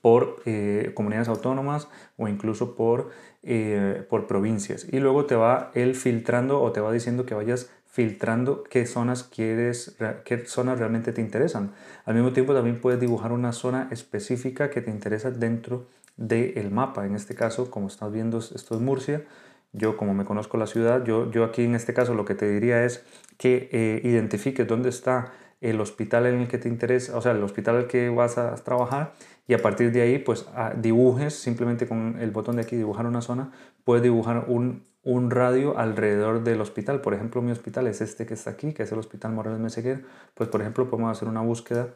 por 0.00 0.42
eh, 0.44 0.92
comunidades 0.94 1.28
autónomas 1.28 1.88
o 2.16 2.28
incluso 2.28 2.74
por, 2.74 3.10
eh, 3.42 4.04
por 4.08 4.26
provincias. 4.26 4.86
Y 4.90 5.00
luego 5.00 5.26
te 5.26 5.34
va 5.34 5.70
él 5.74 5.94
filtrando 5.94 6.60
o 6.60 6.72
te 6.72 6.80
va 6.80 6.92
diciendo 6.92 7.26
que 7.26 7.34
vayas 7.34 7.70
filtrando 7.86 8.62
qué 8.64 8.86
zonas 8.86 9.24
quieres, 9.24 9.96
qué 10.24 10.46
zonas 10.46 10.78
realmente 10.78 11.12
te 11.12 11.20
interesan. 11.20 11.72
Al 12.04 12.14
mismo 12.14 12.32
tiempo 12.32 12.54
también 12.54 12.80
puedes 12.80 13.00
dibujar 13.00 13.32
una 13.32 13.52
zona 13.52 13.88
específica 13.90 14.70
que 14.70 14.80
te 14.82 14.90
interesa 14.90 15.30
dentro 15.30 15.86
del 16.16 16.70
mapa. 16.70 17.06
En 17.06 17.14
este 17.14 17.34
caso, 17.34 17.70
como 17.70 17.88
estás 17.88 18.12
viendo, 18.12 18.38
esto 18.38 18.74
es 18.74 18.80
Murcia. 18.80 19.24
Yo, 19.72 19.96
como 19.96 20.14
me 20.14 20.24
conozco 20.24 20.56
la 20.58 20.66
ciudad, 20.66 21.04
yo, 21.04 21.30
yo 21.30 21.44
aquí 21.44 21.64
en 21.64 21.74
este 21.74 21.92
caso 21.92 22.14
lo 22.14 22.24
que 22.24 22.34
te 22.34 22.48
diría 22.48 22.84
es 22.84 23.04
que 23.36 23.68
eh, 23.72 24.00
identifiques 24.04 24.66
dónde 24.66 24.88
está 24.88 25.32
el 25.60 25.80
hospital 25.80 26.26
en 26.26 26.40
el 26.42 26.48
que 26.48 26.58
te 26.58 26.68
interesa, 26.68 27.16
o 27.16 27.20
sea, 27.20 27.32
el 27.32 27.42
hospital 27.42 27.76
al 27.76 27.86
que 27.86 28.08
vas 28.10 28.38
a 28.38 28.54
trabajar 28.56 29.12
y 29.48 29.54
a 29.54 29.62
partir 29.62 29.90
de 29.90 30.02
ahí 30.02 30.18
pues 30.18 30.46
ah, 30.54 30.74
dibujes 30.76 31.34
simplemente 31.34 31.88
con 31.88 32.18
el 32.20 32.30
botón 32.30 32.56
de 32.56 32.62
aquí 32.62 32.76
dibujar 32.76 33.06
una 33.06 33.22
zona 33.22 33.50
puedes 33.82 34.02
dibujar 34.02 34.44
un, 34.46 34.84
un, 35.02 35.30
radio 35.30 35.78
alrededor 35.78 36.44
del 36.44 36.60
hospital. 36.60 37.00
Por 37.00 37.14
ejemplo 37.14 37.40
mi 37.40 37.50
hospital 37.50 37.86
es 37.86 38.02
este 38.02 38.26
que 38.26 38.34
está 38.34 38.50
aquí 38.50 38.74
que 38.74 38.82
es 38.82 38.92
el 38.92 38.98
hospital 38.98 39.32
Morales 39.32 39.58
Meseguer. 39.58 40.04
Pues 40.34 40.50
por 40.50 40.60
ejemplo 40.60 40.90
podemos 40.90 41.16
hacer 41.16 41.28
una 41.28 41.40
búsqueda 41.40 41.94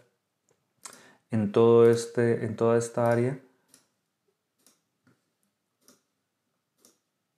en 1.30 1.52
todo 1.52 1.88
este 1.90 2.46
en 2.46 2.56
toda 2.56 2.78
esta 2.78 3.12
área 3.12 3.38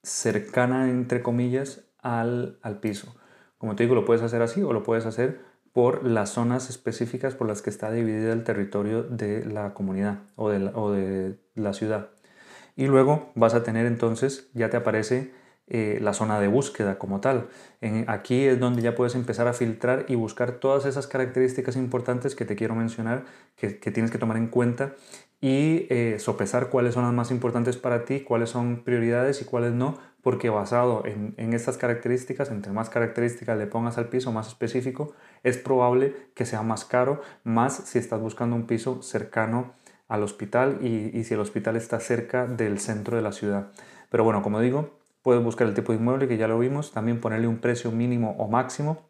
cercana 0.04 0.90
entre 0.90 1.24
comillas 1.24 1.86
al, 1.98 2.60
al 2.62 2.78
piso. 2.78 3.16
Como 3.58 3.74
te 3.74 3.82
digo 3.82 3.96
lo 3.96 4.04
puedes 4.04 4.22
hacer 4.22 4.42
así 4.42 4.62
o 4.62 4.72
lo 4.72 4.84
puedes 4.84 5.06
hacer 5.06 5.53
por 5.74 6.06
las 6.06 6.30
zonas 6.30 6.70
específicas 6.70 7.34
por 7.34 7.48
las 7.48 7.60
que 7.60 7.68
está 7.68 7.90
dividida 7.90 8.32
el 8.32 8.44
territorio 8.44 9.02
de 9.02 9.44
la 9.44 9.74
comunidad 9.74 10.20
o 10.36 10.48
de 10.48 10.60
la, 10.60 10.70
o 10.70 10.92
de 10.92 11.36
la 11.56 11.74
ciudad. 11.74 12.10
Y 12.76 12.86
luego 12.86 13.32
vas 13.34 13.54
a 13.54 13.64
tener 13.64 13.84
entonces, 13.84 14.48
ya 14.54 14.70
te 14.70 14.76
aparece 14.76 15.32
eh, 15.66 15.98
la 16.00 16.12
zona 16.12 16.38
de 16.40 16.46
búsqueda 16.46 16.98
como 16.98 17.20
tal. 17.20 17.48
aquí 18.06 18.44
es 18.44 18.60
donde 18.60 18.82
ya 18.82 18.94
puedes 18.94 19.14
empezar 19.14 19.48
a 19.48 19.52
filtrar 19.52 20.04
y 20.08 20.14
buscar 20.14 20.52
todas 20.52 20.86
esas 20.86 21.06
características 21.06 21.74
importantes 21.76 22.36
que 22.36 22.44
te 22.44 22.54
quiero 22.54 22.74
mencionar, 22.76 23.24
que, 23.56 23.70
tienes 23.70 24.10
que 24.12 24.18
tomar 24.18 24.36
en 24.36 24.46
cuenta 24.46 24.94
y 25.40 25.86
eh, 25.90 26.16
sopesar 26.18 26.70
cuáles 26.70 26.94
son 26.94 27.04
las 27.04 27.12
más 27.12 27.30
importantes 27.30 27.76
para 27.76 28.04
ti, 28.04 28.20
cuáles 28.20 28.50
son 28.50 28.82
prioridades 28.84 29.42
y 29.42 29.44
cuáles 29.44 29.72
no, 29.72 29.98
porque 30.22 30.48
basado 30.48 31.04
en, 31.04 31.34
en, 31.36 31.52
estas 31.52 31.76
características, 31.76 32.50
entre 32.50 32.72
más 32.72 32.88
características 32.88 33.58
le 33.58 33.66
pongas 33.66 33.98
al 33.98 34.08
piso 34.08 34.32
más 34.32 34.48
específico, 34.48 35.12
es 35.42 35.58
probable 35.58 36.14
que 36.34 36.46
sea 36.46 36.62
más 36.62 36.84
caro, 36.84 37.20
más 37.44 37.74
si 37.74 37.98
estás 37.98 38.20
buscando 38.20 38.56
un 38.56 38.66
piso 38.66 39.02
cercano 39.02 39.72
al 40.08 40.22
hospital 40.22 40.78
y, 40.80 41.16
y 41.18 41.24
si 41.24 41.34
el 41.34 41.40
hospital 41.40 41.76
está 41.76 42.00
cerca 42.00 42.46
del 42.46 42.78
centro 42.78 43.16
de 43.16 43.22
la 43.22 43.32
ciudad. 43.32 43.72
Pero 44.10 44.24
bueno, 44.24 44.42
como 44.42 44.60
digo, 44.60 44.98
Puedes 45.24 45.42
buscar 45.42 45.66
el 45.66 45.72
tipo 45.72 45.90
de 45.90 45.98
inmueble 45.98 46.28
que 46.28 46.36
ya 46.36 46.48
lo 46.48 46.58
vimos, 46.58 46.92
también 46.92 47.18
ponerle 47.18 47.48
un 47.48 47.56
precio 47.56 47.90
mínimo 47.90 48.36
o 48.38 48.46
máximo, 48.46 49.08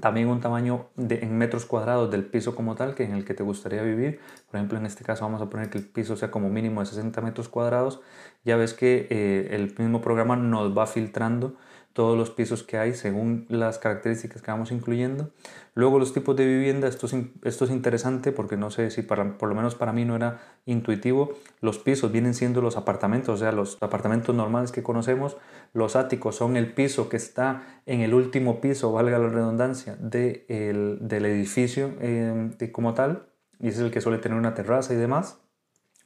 también 0.00 0.28
un 0.28 0.40
tamaño 0.40 0.86
de, 0.96 1.20
en 1.20 1.36
metros 1.36 1.64
cuadrados 1.64 2.10
del 2.10 2.24
piso 2.24 2.54
como 2.54 2.74
tal, 2.74 2.94
que 2.94 3.04
en 3.04 3.12
el 3.12 3.24
que 3.24 3.34
te 3.34 3.42
gustaría 3.42 3.82
vivir. 3.82 4.20
Por 4.50 4.58
ejemplo, 4.58 4.78
en 4.78 4.86
este 4.86 5.04
caso 5.04 5.24
vamos 5.24 5.40
a 5.40 5.48
poner 5.48 5.70
que 5.70 5.78
el 5.78 5.86
piso 5.86 6.16
sea 6.16 6.30
como 6.30 6.50
mínimo 6.50 6.80
de 6.80 6.86
60 6.86 7.20
metros 7.20 7.48
cuadrados. 7.48 8.00
Ya 8.44 8.56
ves 8.56 8.74
que 8.74 9.06
eh, 9.10 9.48
el 9.52 9.74
mismo 9.78 10.00
programa 10.00 10.36
nos 10.36 10.76
va 10.76 10.86
filtrando 10.86 11.56
todos 11.96 12.14
los 12.14 12.28
pisos 12.28 12.62
que 12.62 12.76
hay 12.76 12.92
según 12.92 13.46
las 13.48 13.78
características 13.78 14.42
que 14.42 14.50
vamos 14.50 14.70
incluyendo. 14.70 15.30
Luego 15.74 15.98
los 15.98 16.12
tipos 16.12 16.36
de 16.36 16.44
vivienda, 16.44 16.88
esto 16.88 17.06
es, 17.06 17.14
esto 17.42 17.64
es 17.64 17.70
interesante 17.70 18.32
porque 18.32 18.58
no 18.58 18.70
sé 18.70 18.90
si 18.90 19.00
para, 19.00 19.38
por 19.38 19.48
lo 19.48 19.54
menos 19.54 19.76
para 19.76 19.94
mí 19.94 20.04
no 20.04 20.14
era 20.14 20.42
intuitivo. 20.66 21.32
Los 21.62 21.78
pisos 21.78 22.12
vienen 22.12 22.34
siendo 22.34 22.60
los 22.60 22.76
apartamentos, 22.76 23.36
o 23.36 23.38
sea, 23.38 23.50
los 23.50 23.78
apartamentos 23.80 24.34
normales 24.34 24.72
que 24.72 24.82
conocemos. 24.82 25.38
Los 25.72 25.96
áticos 25.96 26.36
son 26.36 26.58
el 26.58 26.74
piso 26.74 27.08
que 27.08 27.16
está 27.16 27.62
en 27.86 28.02
el 28.02 28.12
último 28.12 28.60
piso, 28.60 28.92
valga 28.92 29.18
la 29.18 29.30
redundancia, 29.30 29.96
de 29.98 30.44
el, 30.50 30.98
del 31.00 31.24
edificio 31.24 31.94
eh, 32.02 32.50
como 32.72 32.92
tal. 32.92 33.30
Y 33.58 33.68
es 33.68 33.78
el 33.78 33.90
que 33.90 34.02
suele 34.02 34.18
tener 34.18 34.36
una 34.36 34.52
terraza 34.52 34.92
y 34.92 34.96
demás. 34.96 35.38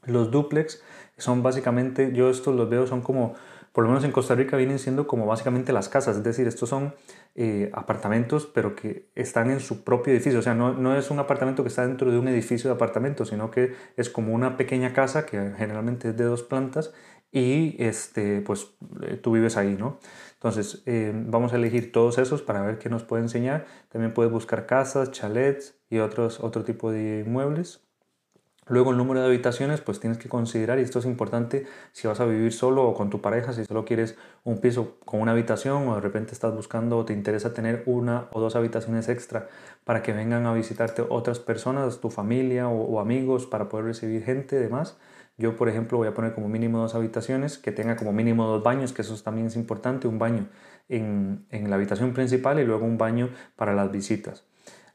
Los 0.05 0.31
duplex 0.31 0.85
son 1.19 1.43
básicamente, 1.43 2.13
yo 2.13 2.31
estos 2.31 2.55
los 2.55 2.71
veo, 2.71 2.87
son 2.87 3.03
como 3.03 3.35
por 3.73 3.85
lo 3.85 3.91
menos 3.91 4.05
en 4.05 4.13
Costa 4.13 4.35
Rica 4.35 4.57
vienen 4.57 4.79
siendo 4.79 5.07
como 5.07 5.27
básicamente 5.27 5.73
las 5.73 5.89
casas, 5.89 6.17
es 6.17 6.25
decir, 6.25 6.47
estos 6.47 6.69
son 6.69 6.95
eh, 7.35 7.71
apartamentos 7.73 8.47
pero 8.47 8.75
que 8.75 9.11
están 9.15 9.51
en 9.51 9.61
su 9.61 9.85
propio 9.85 10.13
edificio, 10.13 10.39
o 10.41 10.43
sea, 10.43 10.55
no, 10.55 10.73
no, 10.75 10.97
es 10.97 11.11
un 11.11 11.19
apartamento 11.19 11.63
que 11.63 11.69
está 11.69 11.87
dentro 11.87 12.11
de 12.11 12.19
un 12.19 12.29
edificio 12.29 12.69
de 12.71 12.75
apartamentos, 12.75 13.29
sino 13.29 13.51
que 13.51 13.75
es 13.97 14.11
como 14.11 14.35
una 14.35 14.57
pequeña 14.57 14.93
casa 14.93 15.27
que 15.27 15.53
generalmente 15.57 16.09
es 16.11 16.17
de 16.17 16.25
dos 16.25 16.43
plantas 16.43 16.93
y 17.33 17.77
este, 17.83 18.41
pues 18.41 18.75
eh, 19.03 19.17
tú 19.17 19.33
vives 19.33 19.57
ahí, 19.57 19.77
¿no? 19.79 19.99
Entonces, 20.35 20.83
eh, 20.87 21.13
vamos 21.15 21.53
a 21.53 21.57
elegir 21.57 21.93
todos 21.93 22.19
esos 22.19 22.43
para 22.43 22.63
ver 22.63 22.79
qué 22.79 22.89
nos 22.89 23.05
puede 23.05 23.23
enseñar. 23.23 23.67
También 23.89 24.15
puedes 24.15 24.33
buscar 24.33 24.67
casas, 24.67 25.11
chalets 25.13 25.79
y 25.91 25.99
otros, 25.99 26.41
otro 26.41 26.65
tipo 26.65 26.91
de 26.91 27.21
inmuebles. 27.27 27.85
Luego 28.71 28.93
el 28.93 28.97
número 28.97 29.21
de 29.21 29.27
habitaciones, 29.27 29.81
pues 29.81 29.99
tienes 29.99 30.17
que 30.17 30.29
considerar, 30.29 30.79
y 30.79 30.83
esto 30.83 31.01
es 31.01 31.05
importante, 31.05 31.67
si 31.91 32.07
vas 32.07 32.21
a 32.21 32.25
vivir 32.25 32.53
solo 32.53 32.85
o 32.85 32.95
con 32.95 33.11
tu 33.11 33.21
pareja, 33.21 33.53
si 33.53 33.65
solo 33.65 33.85
quieres 33.85 34.17
un 34.45 34.61
piso 34.61 34.97
con 35.05 35.21
una 35.21 35.33
habitación 35.33 35.89
o 35.89 35.97
de 35.97 36.01
repente 36.01 36.35
estás 36.35 36.55
buscando 36.55 36.97
o 36.97 37.05
te 37.05 37.13
interesa 37.13 37.53
tener 37.53 37.83
una 37.87 38.29
o 38.31 38.39
dos 38.39 38.55
habitaciones 38.55 39.09
extra 39.09 39.49
para 39.83 40.03
que 40.03 40.13
vengan 40.13 40.47
a 40.47 40.55
visitarte 40.55 41.03
otras 41.09 41.41
personas, 41.41 42.01
tu 42.01 42.11
familia 42.11 42.69
o, 42.69 43.01
amigos, 43.01 43.45
para 43.45 43.69
poder 43.69 43.87
recibir 43.87 44.23
gente 44.23 44.55
y 44.55 44.61
demás. 44.61 44.97
Yo, 45.37 45.57
por 45.57 45.69
ejemplo, 45.69 45.99
voy 45.99 46.07
a 46.07 46.15
poner 46.15 46.33
como 46.33 46.49
mínimo 46.49 46.79
dos 46.79 46.95
habitaciones, 46.95 47.59
que 47.59 47.73
tenga 47.73 47.97
como 47.97 48.13
mínimo 48.13 48.47
dos 48.47 48.63
baños, 48.63 48.93
que 48.93 49.03
eso 49.03 49.21
también 49.21 49.49
es 49.49 49.57
importante, 49.57 50.07
un 50.07 50.21
baño 50.21 50.47
en, 50.89 51.45
en 51.51 51.71
la 51.71 51.75
habitación 51.75 52.13
principal 52.13 52.61
y 52.61 52.65
luego 52.65 52.87
un 52.87 52.99
baño 52.99 53.31
para 53.57 53.75
las 53.75 53.91
visitas. 53.91 54.45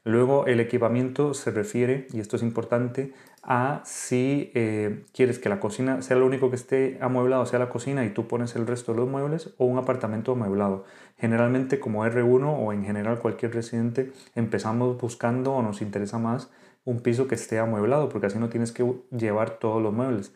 Luego 0.06 0.46
el 0.46 0.60
equipamiento 0.60 1.34
se 1.34 1.50
refiere, 1.50 2.06
y 2.12 2.20
esto 2.20 2.36
es 2.36 2.44
importante, 2.44 3.12
a 3.48 3.80
si 3.84 4.50
eh, 4.54 5.04
quieres 5.12 5.38
que 5.38 5.48
la 5.48 5.60
cocina 5.60 6.02
sea 6.02 6.16
lo 6.16 6.26
único 6.26 6.50
que 6.50 6.56
esté 6.56 6.98
amueblado, 7.00 7.46
sea 7.46 7.60
la 7.60 7.68
cocina 7.68 8.04
y 8.04 8.10
tú 8.10 8.26
pones 8.26 8.56
el 8.56 8.66
resto 8.66 8.92
de 8.92 8.98
los 8.98 9.08
muebles 9.08 9.54
o 9.56 9.66
un 9.66 9.78
apartamento 9.78 10.32
amueblado. 10.32 10.84
Generalmente 11.16 11.78
como 11.78 12.04
R1 12.04 12.44
o 12.44 12.72
en 12.72 12.84
general 12.84 13.20
cualquier 13.20 13.54
residente 13.54 14.12
empezamos 14.34 15.00
buscando 15.00 15.54
o 15.54 15.62
nos 15.62 15.80
interesa 15.80 16.18
más 16.18 16.50
un 16.84 17.00
piso 17.00 17.28
que 17.28 17.36
esté 17.36 17.60
amueblado 17.60 18.08
porque 18.08 18.26
así 18.26 18.38
no 18.40 18.48
tienes 18.48 18.72
que 18.72 18.84
llevar 19.16 19.58
todos 19.58 19.80
los 19.80 19.94
muebles. 19.94 20.34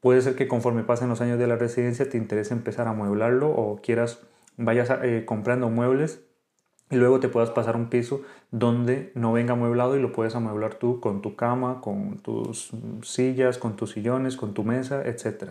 Puede 0.00 0.22
ser 0.22 0.34
que 0.34 0.48
conforme 0.48 0.82
pasen 0.82 1.10
los 1.10 1.20
años 1.20 1.38
de 1.38 1.46
la 1.46 1.56
residencia 1.56 2.08
te 2.08 2.16
interese 2.16 2.54
empezar 2.54 2.86
a 2.86 2.90
amueblarlo 2.90 3.50
o 3.50 3.82
quieras 3.82 4.20
vayas 4.56 4.90
eh, 5.02 5.24
comprando 5.26 5.68
muebles 5.68 6.24
y 6.90 6.96
luego 6.96 7.18
te 7.18 7.28
puedas 7.28 7.50
pasar 7.50 7.76
un 7.76 7.88
piso 7.88 8.22
donde 8.50 9.10
no 9.14 9.32
venga 9.32 9.54
amueblado 9.54 9.96
y 9.96 10.00
lo 10.00 10.12
puedes 10.12 10.34
amueblar 10.36 10.74
tú 10.74 11.00
con 11.00 11.20
tu 11.20 11.34
cama, 11.34 11.80
con 11.80 12.18
tus 12.18 12.70
sillas, 13.02 13.58
con 13.58 13.74
tus 13.76 13.92
sillones, 13.92 14.36
con 14.36 14.54
tu 14.54 14.62
mesa, 14.62 15.02
etc. 15.04 15.50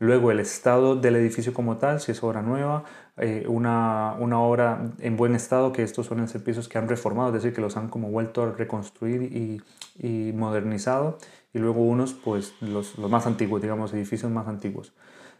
Luego 0.00 0.30
el 0.30 0.40
estado 0.40 0.96
del 0.96 1.16
edificio 1.16 1.54
como 1.54 1.76
tal, 1.76 2.00
si 2.00 2.12
es 2.12 2.22
obra 2.22 2.42
nueva, 2.42 2.84
eh, 3.16 3.44
una, 3.48 4.14
una, 4.18 4.40
obra 4.40 4.92
en 5.00 5.16
buen 5.16 5.34
estado, 5.34 5.72
que 5.72 5.82
estos 5.82 6.06
suelen 6.06 6.28
ser 6.28 6.42
pisos 6.42 6.68
que 6.68 6.78
han 6.78 6.88
reformado, 6.88 7.28
es 7.28 7.34
decir, 7.34 7.52
que 7.52 7.60
los 7.60 7.76
han 7.76 7.88
como 7.88 8.08
vuelto 8.10 8.42
a 8.42 8.52
reconstruir 8.52 9.22
y, 9.22 9.62
y 9.98 10.32
modernizado. 10.32 11.18
Y 11.52 11.58
luego 11.58 11.82
unos, 11.82 12.14
pues 12.14 12.54
los, 12.60 12.98
los 12.98 13.10
más 13.10 13.26
antiguos, 13.26 13.62
digamos, 13.62 13.92
edificios 13.92 14.30
más 14.30 14.46
antiguos. 14.46 14.92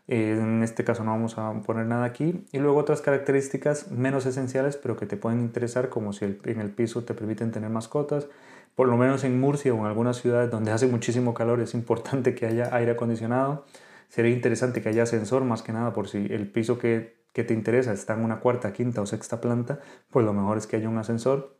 En 0.09 0.63
este 0.63 0.85
caso 0.85 1.05
no 1.05 1.11
vamos 1.11 1.37
a 1.37 1.53
poner 1.61 1.85
nada 1.85 2.07
aquí. 2.07 2.47
Y 2.51 2.59
luego 2.59 2.79
otras 2.79 3.03
características 3.03 3.91
menos 3.91 4.25
esenciales, 4.25 4.79
pero 4.79 4.97
que 4.97 5.05
te 5.05 5.19
pueden 5.19 5.41
interesar, 5.41 5.91
como 5.91 6.15
si 6.15 6.25
en 6.25 6.61
el 6.61 6.71
piso 6.71 7.05
te 7.05 7.13
permiten 7.13 7.53
tener 7.53 7.69
mascotas. 7.69 8.27
Por 8.75 8.89
lo 8.89 8.97
menos 8.97 9.25
en 9.25 9.39
Murcia 9.39 9.75
o 9.75 9.79
en 9.79 9.85
algunas 9.85 10.17
ciudades 10.17 10.51
donde 10.51 10.71
hace 10.73 10.87
muchísimo 10.87 11.35
calor 11.35 11.61
es 11.61 11.75
importante 11.75 12.35
que 12.35 12.47
haya 12.47 12.75
aire 12.75 12.93
acondicionado. 12.93 13.67
Sería 14.09 14.33
interesante 14.33 14.81
que 14.81 14.89
haya 14.89 15.03
ascensor, 15.03 15.45
más 15.45 15.63
que 15.63 15.73
nada, 15.75 15.93
por 15.93 16.09
si 16.09 16.27
el 16.31 16.51
piso 16.51 16.79
que, 16.79 17.19
que 17.35 17.45
te 17.45 17.53
interesa 17.53 17.93
está 17.93 18.15
en 18.15 18.25
una 18.25 18.41
cuarta, 18.41 18.73
quinta 18.73 19.03
o 19.03 19.07
sexta 19.07 19.43
planta, 19.43 19.81
pues 20.11 20.25
lo 20.25 20.33
mejor 20.33 20.57
es 20.57 20.67
que 20.67 20.77
haya 20.77 20.89
un 20.89 20.97
ascensor. 20.97 21.59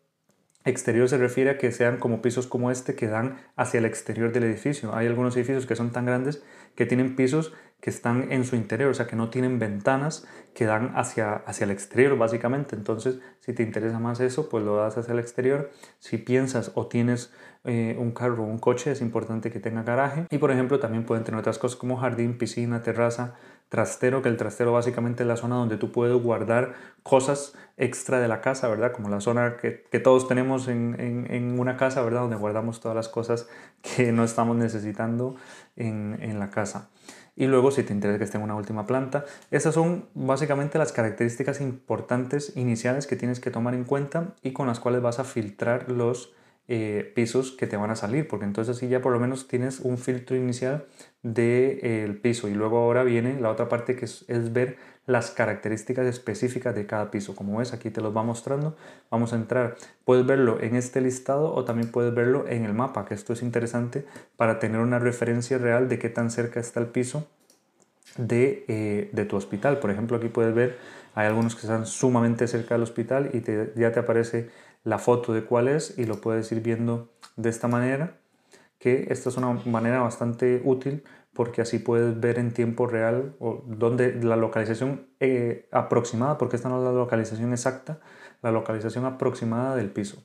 Exterior 0.65 1.09
se 1.09 1.19
refiere 1.19 1.51
a 1.51 1.59
que 1.59 1.71
sean 1.73 1.99
como 1.99 2.21
pisos 2.21 2.47
como 2.47 2.71
este 2.71 2.95
que 2.95 3.07
dan 3.07 3.37
hacia 3.57 3.79
el 3.79 3.85
exterior 3.85 4.33
del 4.33 4.45
edificio. 4.45 4.95
Hay 4.95 5.07
algunos 5.07 5.37
edificios 5.37 5.67
que 5.67 5.77
son 5.77 5.93
tan 5.93 6.05
grandes 6.05 6.43
que 6.75 6.85
tienen 6.85 7.17
pisos 7.17 7.53
que 7.81 7.91
están 7.91 8.33
en 8.33 8.45
su 8.45 8.57
interior, 8.57 8.91
o 8.91 8.95
sea, 8.95 9.07
que 9.07 9.15
no 9.15 9.31
tienen 9.31 9.59
ventanas 9.59 10.27
que 10.53 10.65
dan 10.65 10.93
hacia, 10.97 11.35
hacia 11.35 11.65
el 11.65 11.71
exterior, 11.71 12.19
básicamente. 12.19 12.75
Entonces, 12.75 13.21
si 13.41 13.53
te 13.53 13.63
interesa 13.63 14.01
más 14.01 14.19
eso, 14.19 14.49
pues 14.49 14.65
lo 14.65 14.77
das 14.77 14.99
hacia 14.99 15.13
el 15.13 15.21
exterior. 15.21 15.71
Si 16.01 16.19
piensas 16.19 16.73
o 16.75 16.89
tienes 16.89 17.33
eh, 17.63 17.97
un 17.97 18.11
carro 18.11 18.43
o 18.43 18.47
un 18.47 18.59
coche, 18.59 18.91
es 18.91 19.01
importante 19.01 19.53
que 19.53 19.61
tenga 19.61 19.85
garaje. 19.85 20.27
Y, 20.31 20.39
por 20.39 20.51
ejemplo, 20.51 20.81
también 20.81 21.05
pueden 21.05 21.23
tener 21.23 21.39
otras 21.39 21.59
cosas 21.59 21.79
como 21.79 21.97
jardín, 21.97 22.37
piscina, 22.37 22.83
terraza, 22.83 23.35
trastero, 23.69 24.23
que 24.23 24.29
el 24.29 24.37
trastero 24.37 24.73
básicamente 24.73 25.23
es 25.23 25.29
la 25.29 25.37
zona 25.37 25.55
donde 25.55 25.77
tú 25.77 25.93
puedes 25.93 26.21
guardar 26.21 26.75
cosas 27.05 27.55
extra 27.77 28.19
de 28.19 28.27
la 28.27 28.41
casa, 28.41 28.67
¿verdad? 28.67 28.91
Como 28.91 29.09
la 29.09 29.21
zona 29.21 29.57
que, 29.57 29.85
que 29.89 30.01
todos 30.01 30.27
tenemos 30.27 30.67
en, 30.67 30.97
en, 30.99 31.33
en, 31.33 31.61
una 31.61 31.77
casa, 31.77 32.03
¿verdad? 32.03 32.23
Donde 32.23 32.37
guardamos 32.37 32.81
todas 32.81 32.97
las 32.97 33.09
cosas 33.09 33.49
que 33.83 34.11
no 34.11 34.25
estamos 34.25 34.57
necesitando 34.57 35.37
en, 35.77 36.19
en 36.21 36.41
la 36.41 36.51
casa 36.51 36.89
y 37.39 37.47
luego 37.47 37.71
si 37.71 37.85
te 37.85 37.93
interesa 37.93 38.19
que 38.19 38.25
esté 38.25 38.37
en 38.37 38.43
una 38.43 38.57
última 38.57 38.85
planta. 38.85 39.25
Esas 39.53 39.73
son 39.73 40.09
básicamente 40.15 40.77
las 40.77 40.93
características 40.93 41.61
importantes 41.61 42.57
iniciales 42.57 43.07
que 43.07 43.15
tienes 43.15 43.39
que 43.39 43.53
tomar 43.53 43.75
en 43.75 43.85
cuenta 43.85 44.35
y 44.43 44.53
con 44.53 44.67
las 44.67 44.81
cuales 44.81 45.03
vas 45.03 45.21
a 45.21 45.25
filtrar 45.25 45.89
los 45.89 46.35
eh, 46.67 47.13
pisos 47.15 47.53
que 47.53 47.69
te 47.69 47.77
van 47.77 47.91
a 47.91 47.97
salir, 47.97 48.27
porque 48.27 48.45
entonces 48.45 48.77
así 48.77 48.89
ya 48.89 49.01
por 49.01 49.13
lo 49.13 49.21
menos 49.21 49.47
tienes 49.47 49.79
un 49.81 49.99
filtro 49.99 50.37
inicial 50.37 50.87
del 51.23 51.79
eh, 51.83 52.21
piso 52.21 52.49
y 52.49 52.55
luego 52.55 52.79
ahora 52.79 53.05
viene 53.05 53.41
la 53.41 53.51
otra 53.51 53.69
parte 53.69 53.95
que 53.95 54.05
es, 54.05 54.53
ver 54.53 54.77
las 55.09 55.31
características 55.31 56.07
específicas 56.07 56.75
de 56.75 56.85
cada 56.87 57.11
piso. 57.11 57.35
Como 57.35 57.59
ves, 57.59 57.73
aquí 57.73 57.89
te 57.91 58.03
los 58.03 58.15
va 58.15 58.23
mostrando. 58.23 58.77
Vamos 59.11 59.33
a 59.33 59.37
entrar, 59.37 59.77
puedes 60.05 60.27
verlo 60.27 60.61
en 60.61 60.77
este 60.77 61.01
listado 61.01 61.55
o 61.55 61.65
también 61.65 61.91
puedes 61.91 62.15
verlo 62.15 62.47
en 62.47 62.67
el 62.67 62.75
mapa, 62.75 63.07
que 63.07 63.15
esto 63.15 63.33
es 63.33 63.43
interesante 63.43 64.05
para 64.37 64.59
tener 64.59 64.81
una 64.81 64.99
referencia 64.99 65.57
real 65.57 65.89
de 65.89 65.99
qué 65.99 66.11
tan 66.11 66.31
cerca 66.31 66.61
está 66.61 66.81
el 66.81 66.89
piso 66.89 67.27
de, 68.19 68.67
eh, 68.69 69.09
de 69.11 69.25
tu 69.25 69.37
hospital. 69.37 69.79
Por 69.79 69.91
ejemplo, 69.91 70.19
aquí 70.19 70.29
puedes 70.29 70.55
ver, 70.55 70.77
hay 71.15 71.27
algunos 71.27 71.55
que 71.55 71.63
están 71.63 71.87
sumamente 71.87 72.47
cerca 72.47 72.75
del 72.75 72.83
hospital 72.83 73.31
y 73.33 73.43
ya 73.81 73.93
te 73.93 74.01
aparece 74.01 74.51
la 74.85 74.99
foto 74.99 75.33
de 75.33 75.43
cuál 75.43 75.69
es 75.69 75.99
y 75.99 76.05
lo 76.05 76.21
puedes 76.21 76.53
ir 76.53 76.61
viendo 76.61 77.09
de 77.37 77.49
esta 77.49 77.67
manera, 77.67 78.19
que 78.79 79.07
esta 79.09 79.31
es 79.31 79.39
una 79.39 79.55
manera 79.65 80.01
bastante 80.01 80.61
útil 80.67 81.03
porque 81.35 81.63
así 81.63 81.79
puedes 81.79 82.19
ver 82.19 82.39
en 82.39 82.53
tiempo 82.53 82.87
real 82.87 83.37
o 83.39 83.63
donde 83.67 84.15
la 84.23 84.37
localización 84.37 85.07
eh, 85.21 85.69
aproximada, 85.71 86.39
porque 86.39 86.57
esta 86.57 86.69
no 86.69 86.79
es 86.79 86.85
la 86.85 86.93
localización 86.93 87.53
exacta, 87.53 88.01
la 88.43 88.51
localización 88.51 89.05
aproximada 89.05 89.77
del 89.77 89.91
piso. 89.91 90.23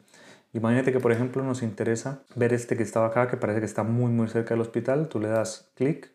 Imagínate 0.54 0.92
que 0.92 1.00
por 1.00 1.12
ejemplo 1.12 1.44
nos 1.44 1.64
interesa 1.64 2.24
ver 2.36 2.54
este 2.54 2.78
que 2.78 2.84
estaba 2.84 3.08
acá, 3.08 3.28
que 3.28 3.38
parece 3.38 3.60
que 3.60 3.66
está 3.66 3.84
muy 3.84 4.12
muy 4.12 4.28
cerca 4.28 4.54
del 4.54 4.62
hospital, 4.62 5.08
tú 5.10 5.20
le 5.20 5.28
das 5.28 5.72
clic 5.76 6.12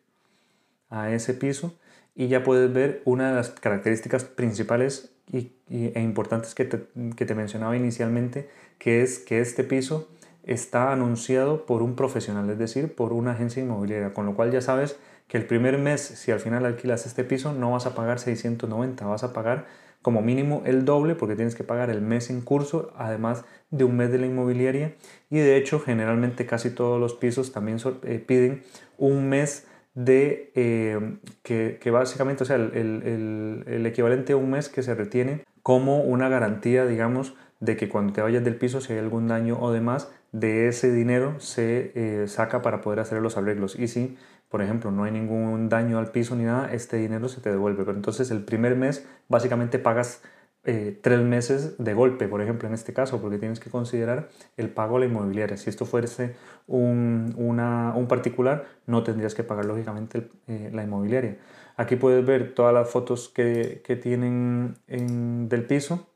a 0.90 1.10
ese 1.10 1.34
piso 1.34 1.76
y 2.14 2.28
ya 2.28 2.42
puedes 2.42 2.72
ver 2.72 3.02
una 3.04 3.30
de 3.30 3.36
las 3.36 3.50
características 3.50 4.24
principales 4.24 5.12
y, 5.30 5.52
e 5.68 6.00
importantes 6.00 6.54
que 6.54 6.68
que 6.68 7.26
te 7.26 7.34
mencionaba 7.34 7.76
inicialmente, 7.76 8.48
que 8.78 9.02
es 9.02 9.18
que 9.18 9.40
este 9.40 9.64
piso 9.64 10.08
está 10.48 10.92
anunciado 10.92 11.66
por 11.66 11.82
un 11.82 11.94
profesional, 11.94 12.48
es 12.50 12.58
decir, 12.58 12.94
por 12.94 13.12
una 13.12 13.32
agencia 13.32 13.62
inmobiliaria, 13.62 14.12
con 14.12 14.26
lo 14.26 14.34
cual 14.34 14.50
ya 14.50 14.60
sabes 14.60 14.98
que 15.28 15.36
el 15.36 15.46
primer 15.46 15.78
mes, 15.78 16.00
si 16.00 16.32
al 16.32 16.40
final 16.40 16.64
alquilas 16.64 17.06
este 17.06 17.22
piso, 17.22 17.52
no 17.52 17.72
vas 17.72 17.86
a 17.86 17.94
pagar 17.94 18.18
690, 18.18 19.06
vas 19.06 19.24
a 19.24 19.32
pagar 19.32 19.66
como 20.00 20.22
mínimo 20.22 20.62
el 20.64 20.84
doble 20.84 21.14
porque 21.14 21.36
tienes 21.36 21.54
que 21.54 21.64
pagar 21.64 21.90
el 21.90 22.00
mes 22.00 22.30
en 22.30 22.40
curso, 22.40 22.92
además 22.96 23.44
de 23.70 23.84
un 23.84 23.96
mes 23.96 24.10
de 24.10 24.18
la 24.18 24.26
inmobiliaria. 24.26 24.94
Y 25.28 25.38
de 25.38 25.56
hecho, 25.56 25.80
generalmente 25.80 26.46
casi 26.46 26.70
todos 26.70 26.98
los 26.98 27.14
pisos 27.14 27.52
también 27.52 27.78
eh, 28.04 28.24
piden 28.26 28.62
un 28.96 29.28
mes 29.28 29.66
de 29.94 30.52
eh, 30.54 31.18
que, 31.42 31.90
básicamente, 31.90 32.44
o 32.44 32.46
sea, 32.46 32.56
el, 32.56 33.64
el, 33.66 33.86
equivalente 33.86 34.32
a 34.32 34.36
un 34.36 34.50
mes 34.50 34.68
que 34.68 34.82
se 34.82 34.94
retiene 34.94 35.44
como 35.62 36.02
una 36.02 36.28
garantía, 36.28 36.86
digamos, 36.86 37.34
de 37.60 37.76
que 37.76 37.88
cuando 37.88 38.12
te 38.12 38.22
vayas 38.22 38.44
del 38.44 38.54
piso, 38.54 38.80
si 38.80 38.92
hay 38.92 39.00
algún 39.00 39.26
daño 39.26 39.58
o 39.60 39.72
demás, 39.72 40.10
de 40.32 40.68
ese 40.68 40.92
dinero 40.92 41.40
se 41.40 41.92
eh, 41.94 42.28
saca 42.28 42.62
para 42.62 42.80
poder 42.80 43.00
hacer 43.00 43.20
los 43.22 43.36
arreglos. 43.36 43.78
Y 43.78 43.88
si, 43.88 44.16
por 44.48 44.62
ejemplo, 44.62 44.90
no 44.90 45.04
hay 45.04 45.12
ningún 45.12 45.68
daño 45.68 45.98
al 45.98 46.10
piso 46.10 46.36
ni 46.36 46.44
nada, 46.44 46.72
este 46.72 46.96
dinero 46.96 47.28
se 47.28 47.40
te 47.40 47.50
devuelve. 47.50 47.84
Pero 47.84 47.96
entonces 47.96 48.30
el 48.30 48.44
primer 48.44 48.76
mes 48.76 49.06
básicamente 49.28 49.78
pagas 49.78 50.22
eh, 50.64 50.98
tres 51.02 51.22
meses 51.22 51.76
de 51.78 51.94
golpe, 51.94 52.28
por 52.28 52.42
ejemplo, 52.42 52.68
en 52.68 52.74
este 52.74 52.92
caso, 52.92 53.22
porque 53.22 53.38
tienes 53.38 53.58
que 53.58 53.70
considerar 53.70 54.28
el 54.56 54.68
pago 54.68 54.96
a 54.96 55.00
la 55.00 55.06
inmobiliaria. 55.06 55.56
Si 55.56 55.70
esto 55.70 55.86
fuese 55.86 56.34
un, 56.66 57.34
un 57.38 58.06
particular, 58.08 58.66
no 58.86 59.02
tendrías 59.02 59.34
que 59.34 59.44
pagar 59.44 59.64
lógicamente 59.64 60.28
eh, 60.46 60.70
la 60.72 60.82
inmobiliaria. 60.82 61.38
Aquí 61.76 61.96
puedes 61.96 62.26
ver 62.26 62.54
todas 62.54 62.74
las 62.74 62.90
fotos 62.90 63.28
que, 63.28 63.82
que 63.84 63.96
tienen 63.96 64.74
en, 64.88 65.48
del 65.48 65.64
piso. 65.64 66.08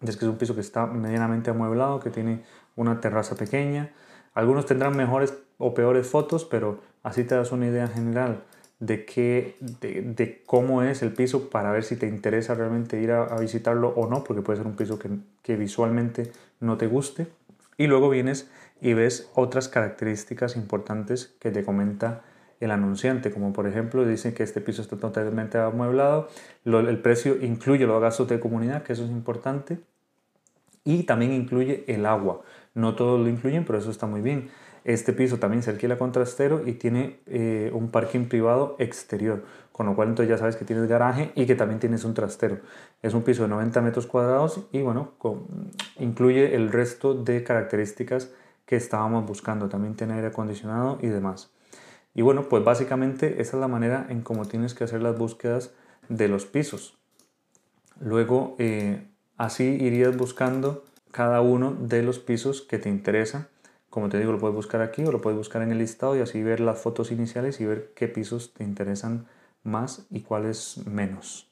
Es 0.00 0.16
que 0.16 0.24
es 0.24 0.30
un 0.30 0.38
piso 0.38 0.54
que 0.54 0.62
está 0.62 0.86
medianamente 0.86 1.50
amueblado, 1.50 2.00
que 2.00 2.10
tiene 2.10 2.42
una 2.76 3.00
terraza 3.00 3.34
pequeña. 3.34 3.90
Algunos 4.34 4.66
tendrán 4.66 4.96
mejores 4.96 5.34
o 5.58 5.74
peores 5.74 6.06
fotos, 6.06 6.44
pero 6.44 6.80
así 7.02 7.24
te 7.24 7.34
das 7.34 7.52
una 7.52 7.66
idea 7.66 7.88
general 7.88 8.44
de, 8.78 9.04
qué, 9.04 9.56
de, 9.60 10.42
cómo 10.44 10.82
es 10.82 11.02
el 11.02 11.12
piso 11.12 11.48
para 11.48 11.72
ver 11.72 11.82
si 11.82 11.96
te 11.96 12.06
interesa 12.06 12.54
realmente 12.54 13.00
ir 13.00 13.10
a, 13.12 13.36
visitarlo 13.38 13.88
o 13.88 14.08
no, 14.08 14.22
porque 14.22 14.42
puede 14.42 14.58
ser 14.58 14.66
un 14.66 14.76
piso 14.76 14.98
que, 14.98 15.56
visualmente 15.56 16.30
no 16.60 16.76
te 16.76 16.86
guste. 16.86 17.26
Y 17.78 17.86
luego 17.86 18.08
vienes 18.10 18.50
y 18.80 18.94
ves 18.94 19.30
otras 19.34 19.68
características 19.68 20.56
importantes 20.56 21.34
que 21.40 21.50
te 21.50 21.64
comenta 21.64 22.22
el 22.60 22.70
anunciante, 22.70 23.30
como 23.30 23.52
por 23.52 23.66
ejemplo 23.66 24.06
dice 24.06 24.32
que 24.32 24.42
este 24.42 24.62
piso 24.62 24.80
está 24.80 24.96
totalmente 24.96 25.58
amueblado, 25.58 26.28
el 26.64 26.98
precio 27.00 27.36
incluye 27.42 27.86
los 27.86 28.00
gastos 28.00 28.28
de 28.28 28.40
comunidad, 28.40 28.82
que 28.82 28.94
eso 28.94 29.04
es 29.04 29.10
importante, 29.10 29.78
y 30.82 31.02
también 31.02 31.32
incluye 31.32 31.84
el 31.86 32.06
agua. 32.06 32.42
No 32.76 32.94
todos 32.94 33.18
lo 33.18 33.28
incluyen, 33.28 33.64
pero 33.64 33.78
eso 33.78 33.90
está 33.90 34.06
muy 34.06 34.20
bien. 34.20 34.50
Este 34.84 35.14
piso 35.14 35.38
también 35.38 35.62
se 35.62 35.70
alquila 35.70 35.96
con 35.96 36.12
trastero 36.12 36.62
y 36.64 36.74
tiene 36.74 37.20
eh, 37.24 37.70
un 37.72 37.90
parking 37.90 38.26
privado 38.26 38.76
exterior, 38.78 39.44
con 39.72 39.86
lo 39.86 39.96
cual 39.96 40.10
entonces 40.10 40.28
ya 40.28 40.36
sabes 40.36 40.56
que 40.56 40.66
tienes 40.66 40.86
garaje 40.86 41.32
y 41.34 41.46
que 41.46 41.54
también 41.54 41.80
tienes 41.80 42.04
un 42.04 42.12
trastero. 42.12 42.58
Es 43.00 43.14
un 43.14 43.22
piso 43.22 43.44
de 43.44 43.48
90 43.48 43.80
metros 43.80 44.06
cuadrados 44.06 44.60
y 44.72 44.82
bueno, 44.82 45.12
incluye 45.98 46.54
el 46.54 46.70
resto 46.70 47.14
de 47.14 47.42
características 47.42 48.30
que 48.66 48.76
estábamos 48.76 49.26
buscando. 49.26 49.70
También 49.70 49.96
tiene 49.96 50.12
aire 50.12 50.26
acondicionado 50.26 50.98
y 51.00 51.06
demás. 51.06 51.50
Y 52.14 52.20
bueno, 52.20 52.50
pues 52.50 52.62
básicamente 52.62 53.40
esa 53.40 53.56
es 53.56 53.60
la 53.60 53.68
manera 53.68 54.06
en 54.10 54.20
cómo 54.20 54.44
tienes 54.44 54.74
que 54.74 54.84
hacer 54.84 55.02
las 55.02 55.16
búsquedas 55.16 55.72
de 56.10 56.28
los 56.28 56.44
pisos. 56.44 56.98
Luego, 58.00 58.54
eh, 58.58 59.08
así 59.38 59.64
irías 59.64 60.14
buscando 60.16 60.84
cada 61.16 61.40
uno 61.40 61.76
de 61.78 62.02
los 62.02 62.18
pisos 62.18 62.62
que 62.62 62.78
te 62.78 62.88
interesa 62.88 63.48
como 63.96 64.10
te 64.10 64.18
digo, 64.18 64.30
lo 64.30 64.38
puedes 64.38 64.54
buscar 64.54 64.82
aquí 64.82 65.02
o 65.06 65.10
lo 65.10 65.22
puedes 65.22 65.38
buscar 65.38 65.62
en 65.62 65.72
el 65.72 65.78
listado 65.78 66.14
y 66.14 66.20
así 66.20 66.42
ver 66.42 66.60
las 66.60 66.78
fotos 66.78 67.10
iniciales 67.12 67.62
y 67.62 67.64
ver 67.64 67.92
qué 67.94 68.08
pisos 68.08 68.52
te 68.52 68.62
interesan 68.62 69.26
más 69.62 70.06
y 70.10 70.20
cuáles 70.20 70.86
menos. 70.86 71.48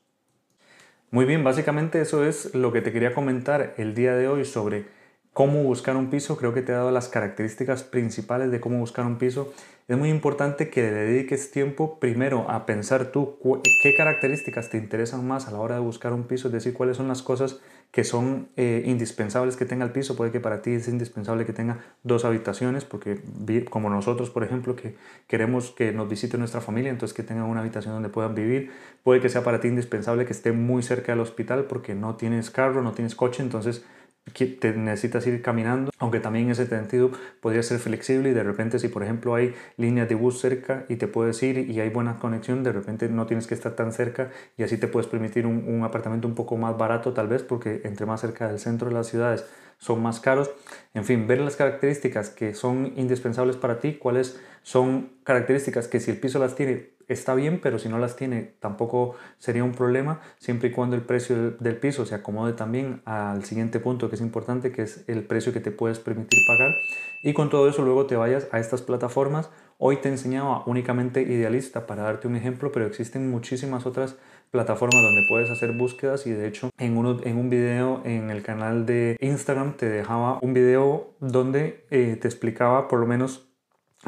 Muy 1.11 1.25
bien, 1.25 1.43
básicamente 1.43 2.03
eso 2.03 2.23
es 2.23 2.55
lo 2.55 2.71
que 2.71 2.83
te 2.83 2.93
quería 2.93 3.15
comentar 3.15 3.73
el 3.79 3.95
día 3.95 4.15
de 4.15 4.29
hoy 4.29 4.45
sobre 4.45 4.85
cómo 5.35 5.63
buscar 5.63 5.97
un 5.97 6.09
piso. 6.09 6.39
Creo 6.39 6.55
que 6.55 6.63
te 6.63 6.73
he 6.73 6.75
dado 6.75 6.91
las 6.91 7.11
características 7.11 7.83
principales 7.83 8.51
de 8.51 8.61
cómo 8.61 8.79
buscar 8.79 9.05
un 9.05 9.19
piso 9.19 9.53
es 9.87 9.99
muy 9.99 10.09
importante 10.09 10.71
que 10.71 10.81
le 10.81 10.93
dediques 10.93 11.51
tiempo 11.51 11.99
primero 12.01 12.49
a 12.49 12.65
pensar 12.65 13.13
tú 13.13 13.39
qué 13.83 13.95
características 13.95 14.71
te 14.71 14.79
interesan 14.79 15.27
más 15.29 15.47
a 15.47 15.51
la 15.51 15.59
hora 15.59 15.75
de 15.75 15.83
buscar 15.83 16.15
un 16.15 16.23
piso, 16.23 16.49
es 16.49 16.55
decir, 16.55 16.73
cuáles 16.73 16.97
son 16.97 17.07
las 17.07 17.21
cosas 17.21 17.61
que 17.91 18.03
son 18.03 18.49
eh, 18.57 18.83
indispensables 18.87 19.57
que 19.57 19.67
tenga 19.67 19.85
el 19.85 19.93
piso. 19.93 20.17
Puede 20.17 20.33
que 20.33 20.41
para 20.41 20.63
ti 20.63 20.71
es 20.71 20.89
indispensable 20.89 21.45
que 21.45 21.53
tenga 21.53 21.81
dos 22.03 22.25
habitaciones, 22.25 22.87
porque 22.87 23.21
como 23.69 23.91
nosotros, 23.91 24.31
por 24.31 24.43
ejemplo, 24.43 24.75
que 24.75 24.97
queremos 25.29 25.71
que 25.73 25.93
nos 25.93 26.09
visite 26.09 26.39
nuestra 26.39 26.63
familia, 26.63 26.91
entonces 26.91 27.15
que 27.15 27.23
tenga 27.23 27.45
una 27.45 27.61
habitación 27.61 27.93
donde 27.93 28.09
puedan 28.09 28.35
vivir. 28.35 28.73
Puede 29.03 29.21
que 29.21 29.29
sea 29.29 29.45
para 29.45 29.61
ti 29.61 29.69
indispensable 29.69 30.25
que 30.25 30.33
esté 30.33 30.53
muy 30.53 30.83
cerca 30.83 31.13
del 31.13 31.21
hospital 31.21 31.65
porque 31.65 31.95
no 31.95 32.17
tienes 32.17 32.51
carro, 32.51 32.81
no 32.81 32.93
tienes 32.93 33.15
coche, 33.15 33.43
entonces 33.43 33.85
te 34.33 34.73
necesitas 34.73 35.27
ir 35.27 35.43
caminando, 35.43 35.91
aunque 35.99 36.19
también 36.19 36.51
ese 36.51 36.67
sentido 36.67 37.11
podría 37.41 37.63
ser 37.63 37.79
flexible 37.79 38.31
y 38.31 38.33
de 38.33 38.43
repente 38.43 38.79
si 38.79 38.89
por 38.89 39.03
ejemplo 39.03 39.35
hay 39.35 39.55
líneas 39.77 40.09
de 40.09 40.15
bus 40.15 40.41
cerca 40.41 40.87
y 40.89 40.97
te 40.97 41.07
puedes 41.07 41.43
ir 41.43 41.59
y 41.71 41.81
hay 41.81 41.91
buena 41.91 42.19
conexión, 42.19 42.63
de 42.65 42.73
repente 42.73 43.09
no 43.09 43.27
tienes 43.27 43.47
que 43.47 43.55
estar 43.55 43.73
tan 43.73 43.93
cerca 43.93 44.31
y 44.57 44.63
así 44.63 44.79
te 44.79 44.89
puedes 44.89 45.09
permitir 45.09 45.47
un 45.47 45.83
apartamento 45.85 46.27
un 46.27 46.35
poco 46.35 46.57
más 46.57 46.77
barato 46.77 47.13
tal 47.13 47.29
vez 47.29 47.43
porque 47.43 47.83
entre 47.85 48.07
más 48.07 48.21
cerca 48.21 48.49
del 48.49 48.59
centro 48.59 48.89
de 48.89 48.95
las 48.95 49.09
ciudades 49.09 49.45
son 49.79 50.03
más 50.03 50.21
caros. 50.21 50.51
En 50.95 51.05
fin, 51.05 51.27
ver 51.27 51.41
las 51.41 51.57
características 51.57 52.31
que 52.31 52.55
son 52.55 52.93
indispensables 52.97 53.57
para 53.57 53.81
ti, 53.81 53.95
cuáles 53.95 54.41
son 54.63 55.13
características 55.25 55.89
que 55.89 56.01
si 56.01 56.11
el 56.11 56.19
piso 56.19 56.39
las 56.39 56.55
tiene 56.55 56.94
está 57.09 57.35
bien, 57.35 57.61
pero 57.63 57.79
si 57.79 57.89
no 57.89 57.99
las 57.99 58.17
tiene 58.17 58.55
tampoco 58.61 59.15
sería 59.39 59.65
un 59.65 59.73
problema, 59.73 60.21
siempre 60.39 60.69
y 60.69 60.73
cuando 60.73 60.97
el 60.97 61.03
precio 61.03 61.53
del 61.53 61.77
piso 61.77 62.07
se 62.07 62.15
acomode 62.15 62.53
también 62.53 63.03
al 63.05 63.45
siguiente 63.45 63.81
punto 63.81 64.09
que 64.09 64.17
es 64.17 64.21
importante, 64.21 64.73
que 64.73 64.83
es 64.83 65.05
el 65.09 65.25
precio 65.25 65.53
que 65.53 65.61
te 65.61 65.71
puedes 65.71 65.99
permitir 65.99 66.41
pagar. 66.47 66.75
Y 67.23 67.33
con 67.33 67.49
todo 67.51 67.69
eso 67.69 67.83
luego 67.83 68.07
te 68.07 68.17
vayas 68.17 68.49
a 68.53 68.61
estas 68.61 68.83
plataformas. 68.83 69.51
Hoy 69.79 69.97
te 69.97 70.09
enseñaba 70.09 70.63
únicamente 70.67 71.23
Idealista 71.23 71.87
para 71.87 72.03
darte 72.03 72.29
un 72.29 72.37
ejemplo, 72.37 72.71
pero 72.71 72.87
existen 72.87 73.31
muchísimas 73.31 73.87
otras 73.87 74.17
plataformas 74.51 75.03
donde 75.03 75.27
puedes 75.29 75.51
hacer 75.51 75.73
búsquedas 75.73 76.29
y 76.29 76.31
de 76.31 76.47
hecho 76.47 76.71
en, 76.79 76.97
uno, 76.97 77.19
en 77.25 77.39
un 77.39 77.51
video 77.51 78.03
en 78.05 78.31
el 78.31 78.43
canal 78.43 78.87
de 78.87 79.17
Instagram 79.21 79.77
te 79.77 79.89
dejaba 79.89 80.39
un 80.43 80.55
video 80.55 81.11
donde 81.19 81.85
eh, 81.91 82.17
te 82.21 82.29
explicaba 82.29 82.87
por 82.87 83.01
lo 83.01 83.07
menos 83.07 83.49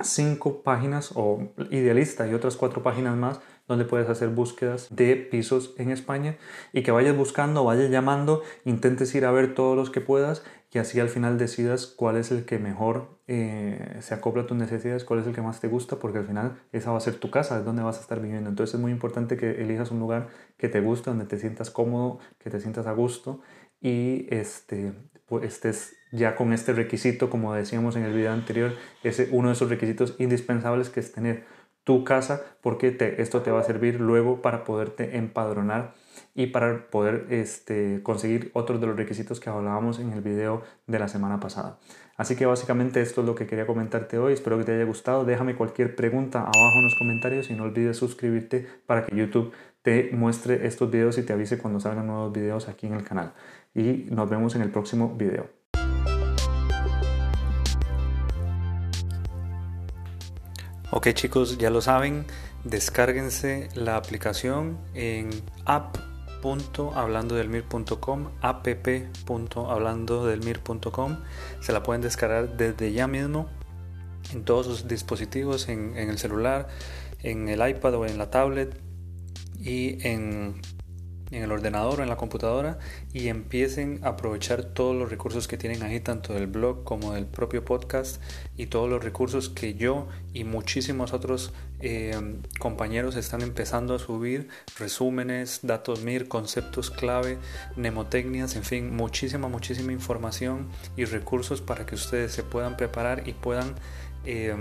cinco 0.03 0.63
páginas 0.63 1.13
o 1.15 1.53
idealista 1.71 2.27
y 2.27 2.35
otras 2.35 2.57
cuatro 2.57 2.83
páginas 2.83 3.17
más 3.17 3.41
donde 3.69 3.85
puedes 3.85 4.09
hacer 4.09 4.29
búsquedas 4.29 4.89
de 4.95 5.17
pisos 5.17 5.75
en 5.77 5.91
España 5.91 6.37
y 6.73 6.83
que 6.83 6.93
vayas 6.93 7.17
buscando, 7.17 7.65
vayas 7.65 7.91
llamando, 7.91 8.43
intentes 8.65 9.15
ir 9.15 9.25
a 9.25 9.33
ver 9.33 9.55
todos 9.55 9.77
los 9.77 9.91
que 9.91 10.01
puedas 10.01 10.45
y 10.77 10.79
así 10.79 11.01
al 11.01 11.09
final 11.09 11.39
decidas 11.39 11.87
cuál 11.87 12.19
es 12.19 12.31
el 12.31 12.45
que 12.45 12.59
mejor 12.59 13.19
eh, 13.29 13.97
se 14.01 14.13
acopla 14.13 14.43
a 14.43 14.47
tus 14.47 14.59
necesidades, 14.59 15.05
cuál 15.05 15.21
es 15.21 15.27
el 15.27 15.35
que 15.35 15.41
más 15.41 15.59
te 15.59 15.69
gusta, 15.69 15.97
porque 15.97 16.19
al 16.19 16.27
final 16.27 16.61
esa 16.71 16.91
va 16.91 16.99
a 16.99 17.01
ser 17.01 17.15
tu 17.15 17.31
casa, 17.31 17.59
es 17.59 17.65
donde 17.65 17.83
vas 17.83 17.97
a 17.97 18.03
estar 18.03 18.21
viviendo. 18.21 18.51
Entonces 18.51 18.75
es 18.75 18.81
muy 18.81 18.93
importante 18.93 19.39
que 19.39 19.63
elijas 19.63 19.91
un 19.91 20.01
lugar 20.01 20.29
que 20.59 20.69
te 20.69 20.81
guste, 20.81 21.09
donde 21.09 21.25
te 21.25 21.39
sientas 21.39 21.71
cómodo, 21.71 22.19
que 22.39 22.51
te 22.51 22.61
sientas 22.61 22.87
a 22.87 22.93
gusto 22.93 23.41
y 23.81 24.27
este, 24.29 24.93
pues 25.27 25.45
estés 25.45 25.97
ya 26.13 26.37
con 26.37 26.53
este 26.53 26.73
requisito, 26.73 27.31
como 27.31 27.55
decíamos 27.55 27.97
en 27.97 28.05
el 28.05 28.13
video 28.13 28.33
anterior, 28.33 28.73
es 29.03 29.27
uno 29.31 29.49
de 29.49 29.55
esos 29.55 29.69
requisitos 29.69 30.15
indispensables 30.19 30.89
que 30.89 31.01
es 31.01 31.13
tener 31.13 31.45
tu 31.87 32.03
casa, 32.03 32.43
porque 32.63 32.97
esto 33.19 33.43
te 33.43 33.53
va 33.53 33.61
a 33.61 33.65
servir 33.65 34.01
luego 34.01 34.43
para 34.43 34.65
poderte 34.65 35.17
empadronar 35.17 35.95
y 36.35 36.49
para 36.49 36.91
poder 36.91 37.27
este, 37.31 38.01
conseguir 38.03 38.51
otros 38.55 38.81
de 38.81 38.89
los 38.89 38.97
requisitos 38.97 39.39
que 39.39 39.51
hablábamos 39.51 40.01
en 40.01 40.13
el 40.13 40.21
video 40.21 40.63
de 40.89 40.99
la 40.99 41.07
semana 41.07 41.39
pasada. 41.39 41.79
Así 42.17 42.35
que 42.35 42.45
básicamente 42.45 43.01
esto 43.03 43.21
es 43.21 43.27
lo 43.27 43.37
que 43.37 43.47
quería 43.47 43.67
comentarte 43.67 44.19
hoy. 44.19 44.33
Espero 44.33 44.59
que 44.59 44.65
te 44.65 44.75
haya 44.75 44.85
gustado. 44.85 45.25
Déjame 45.25 45.55
cualquier 45.55 45.95
pregunta 45.95 46.41
abajo 46.41 46.77
en 46.79 46.85
los 46.85 46.95
comentarios 46.97 47.51
y 47.51 47.55
no 47.55 47.65
olvides 47.65 47.97
suscribirte 47.97 48.67
para 48.87 49.05
que 49.05 49.15
YouTube 49.15 49.53
te 49.83 50.11
muestre 50.13 50.67
estos 50.67 50.91
videos 50.91 51.17
y 51.19 51.23
te 51.23 51.35
avise 51.35 51.59
cuando 51.59 51.79
salgan 51.79 52.09
nuevos 52.09 52.33
videos 52.33 52.69
aquí 52.69 52.89
en 52.89 52.95
el 52.95 53.05
canal. 53.05 53.33
Y 53.77 54.07
nos 54.11 54.29
vemos 54.31 54.57
en 54.57 54.63
el 54.63 54.71
próximo 54.71 55.15
video. 55.15 55.51
Ok 60.91 61.09
chicos, 61.13 61.59
ya 61.59 61.69
lo 61.69 61.83
saben, 61.83 62.25
descárguense 62.65 63.69
la 63.75 63.97
aplicación 63.97 64.79
en 64.95 65.29
app.hablandodelmir.com 65.67 68.29
app.hablandodelmir.com 68.41 71.17
se 71.61 71.73
la 71.73 71.83
pueden 71.83 72.01
descargar 72.01 72.57
desde 72.57 72.93
ya 72.93 73.07
mismo 73.09 73.51
en 74.33 74.45
todos 74.45 74.65
sus 74.67 74.89
dispositivos, 74.89 75.69
en, 75.69 75.99
en 75.99 76.09
el 76.09 76.17
celular, 76.19 76.69
en 77.23 77.51
el 77.51 77.69
iPad 77.69 77.97
o 77.97 78.07
en 78.07 78.17
la 78.17 78.31
tablet 78.31 78.81
y 79.61 79.99
en 80.07 80.63
en 81.31 81.43
el 81.43 81.53
ordenador 81.53 82.01
o 82.01 82.03
en 82.03 82.09
la 82.09 82.17
computadora 82.17 82.79
y 83.13 83.29
empiecen 83.29 84.01
a 84.03 84.11
aprovechar 84.11 84.65
todos 84.65 84.95
los 84.95 85.11
recursos 85.11 85.49
que 85.49 85.57
tienen 85.57 85.83
ahí, 85.83 86.01
tanto 86.01 86.35
del 86.35 86.47
blog 86.47 86.85
como 86.85 87.13
del 87.13 87.27
propio 87.27 87.65
podcast 87.65 88.23
y 88.57 88.67
todos 88.67 88.89
los 88.89 89.03
recursos 89.03 89.49
que 89.49 89.75
yo 89.75 90.09
y 90.33 90.45
muchísimos 90.45 91.13
otros 91.13 91.53
eh, 91.81 92.39
compañeros 92.59 93.17
están 93.17 93.43
empezando 93.43 93.95
a 93.95 93.99
subir, 93.99 94.49
resúmenes, 94.79 95.61
datos 95.63 96.03
MIR, 96.03 96.29
conceptos 96.29 96.91
clave, 96.91 97.39
mnemotecnias, 97.77 98.57
en 98.57 98.65
fin, 98.65 98.95
muchísima, 98.95 99.49
muchísima 99.49 99.93
información 99.93 100.69
y 100.97 101.05
recursos 101.05 101.61
para 101.61 101.85
que 101.87 101.95
ustedes 101.95 102.33
se 102.33 102.43
puedan 102.43 102.77
preparar 102.77 103.29
y 103.29 103.33
puedan... 103.33 103.75
Eh, 104.25 104.57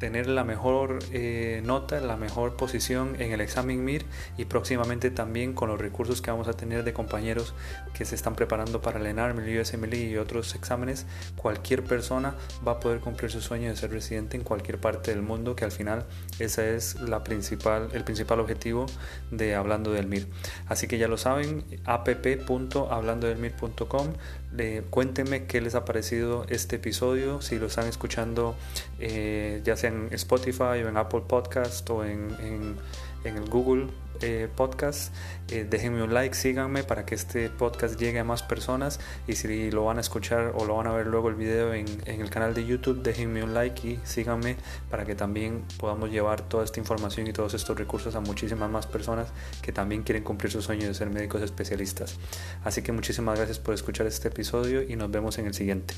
tener 0.00 0.26
la 0.26 0.42
mejor 0.44 0.98
eh, 1.12 1.62
nota, 1.64 2.00
la 2.00 2.16
mejor 2.16 2.56
posición 2.56 3.14
en 3.20 3.30
el 3.32 3.40
examen 3.42 3.84
MIR 3.84 4.06
y 4.38 4.46
próximamente 4.46 5.10
también 5.10 5.52
con 5.52 5.68
los 5.68 5.78
recursos 5.78 6.22
que 6.22 6.30
vamos 6.30 6.48
a 6.48 6.54
tener 6.54 6.84
de 6.84 6.94
compañeros 6.94 7.52
que 7.92 8.06
se 8.06 8.14
están 8.14 8.34
preparando 8.34 8.80
para 8.80 8.98
el 8.98 9.04
ENARM, 9.06 9.40
el 9.40 9.60
USMLE 9.60 9.98
y 9.98 10.16
otros 10.16 10.54
exámenes, 10.54 11.04
cualquier 11.36 11.84
persona 11.84 12.34
va 12.66 12.72
a 12.72 12.80
poder 12.80 13.00
cumplir 13.00 13.30
su 13.30 13.42
sueño 13.42 13.68
de 13.68 13.76
ser 13.76 13.90
residente 13.90 14.38
en 14.38 14.42
cualquier 14.42 14.80
parte 14.80 15.10
del 15.12 15.20
mundo, 15.20 15.54
que 15.54 15.66
al 15.66 15.72
final 15.72 16.06
ese 16.38 16.76
es 16.76 16.98
la 16.98 17.22
principal, 17.22 17.90
el 17.92 18.02
principal 18.02 18.40
objetivo 18.40 18.86
de 19.30 19.54
Hablando 19.54 19.92
del 19.92 20.06
MIR. 20.06 20.28
Así 20.66 20.88
que 20.88 20.96
ya 20.96 21.08
lo 21.08 21.18
saben, 21.18 21.62
app.hablandodelmir.com 21.84 24.14
cuéntenme 24.90 25.46
qué 25.46 25.60
les 25.60 25.74
ha 25.74 25.84
parecido 25.84 26.44
este 26.48 26.76
episodio, 26.76 27.40
si 27.40 27.58
lo 27.58 27.66
están 27.66 27.86
escuchando 27.86 28.56
eh, 28.98 29.60
ya 29.64 29.76
sea 29.76 29.89
en 29.90 30.08
Spotify 30.14 30.82
o 30.84 30.88
en 30.88 30.96
Apple 30.96 31.22
Podcast 31.26 31.88
o 31.90 32.04
en, 32.04 32.30
en, 32.40 32.76
el 33.24 33.50
Google 33.50 33.88
eh, 34.22 34.48
Podcast. 34.54 35.14
Eh, 35.48 35.66
déjenme 35.68 36.02
un 36.02 36.14
like, 36.14 36.34
síganme 36.34 36.84
para 36.84 37.04
que 37.04 37.14
este 37.14 37.50
podcast 37.50 37.98
llegue 37.98 38.18
a 38.18 38.24
más 38.24 38.42
personas 38.42 38.98
y 39.26 39.34
si 39.34 39.70
lo 39.70 39.84
van 39.84 39.98
a 39.98 40.00
escuchar 40.00 40.52
o 40.54 40.64
lo 40.64 40.76
van 40.76 40.86
a 40.86 40.92
ver 40.92 41.06
luego 41.06 41.28
el 41.28 41.34
video 41.34 41.74
en, 41.74 41.86
en, 42.06 42.20
el 42.20 42.30
canal 42.30 42.54
de 42.54 42.64
YouTube, 42.64 43.02
déjenme 43.02 43.42
un 43.42 43.52
like 43.52 43.86
y 43.86 44.00
síganme 44.04 44.56
para 44.90 45.04
que 45.04 45.14
también 45.14 45.64
podamos 45.78 46.10
llevar 46.10 46.42
toda 46.48 46.64
esta 46.64 46.80
información 46.80 47.26
y 47.26 47.32
todos 47.32 47.52
estos 47.52 47.76
recursos 47.76 48.14
a 48.14 48.20
muchísimas 48.20 48.70
más 48.70 48.86
personas 48.86 49.28
que 49.60 49.72
también 49.72 50.02
quieren 50.02 50.24
cumplir 50.24 50.50
su 50.50 50.62
sueño 50.62 50.86
de 50.86 50.94
ser 50.94 51.10
médicos 51.10 51.42
especialistas. 51.42 52.18
Así 52.64 52.82
que 52.82 52.92
muchísimas 52.92 53.36
gracias 53.36 53.58
por 53.58 53.74
escuchar 53.74 54.06
este 54.06 54.28
episodio 54.28 54.82
y 54.82 54.96
nos 54.96 55.10
vemos 55.10 55.38
en 55.38 55.46
el 55.46 55.54
siguiente. 55.54 55.94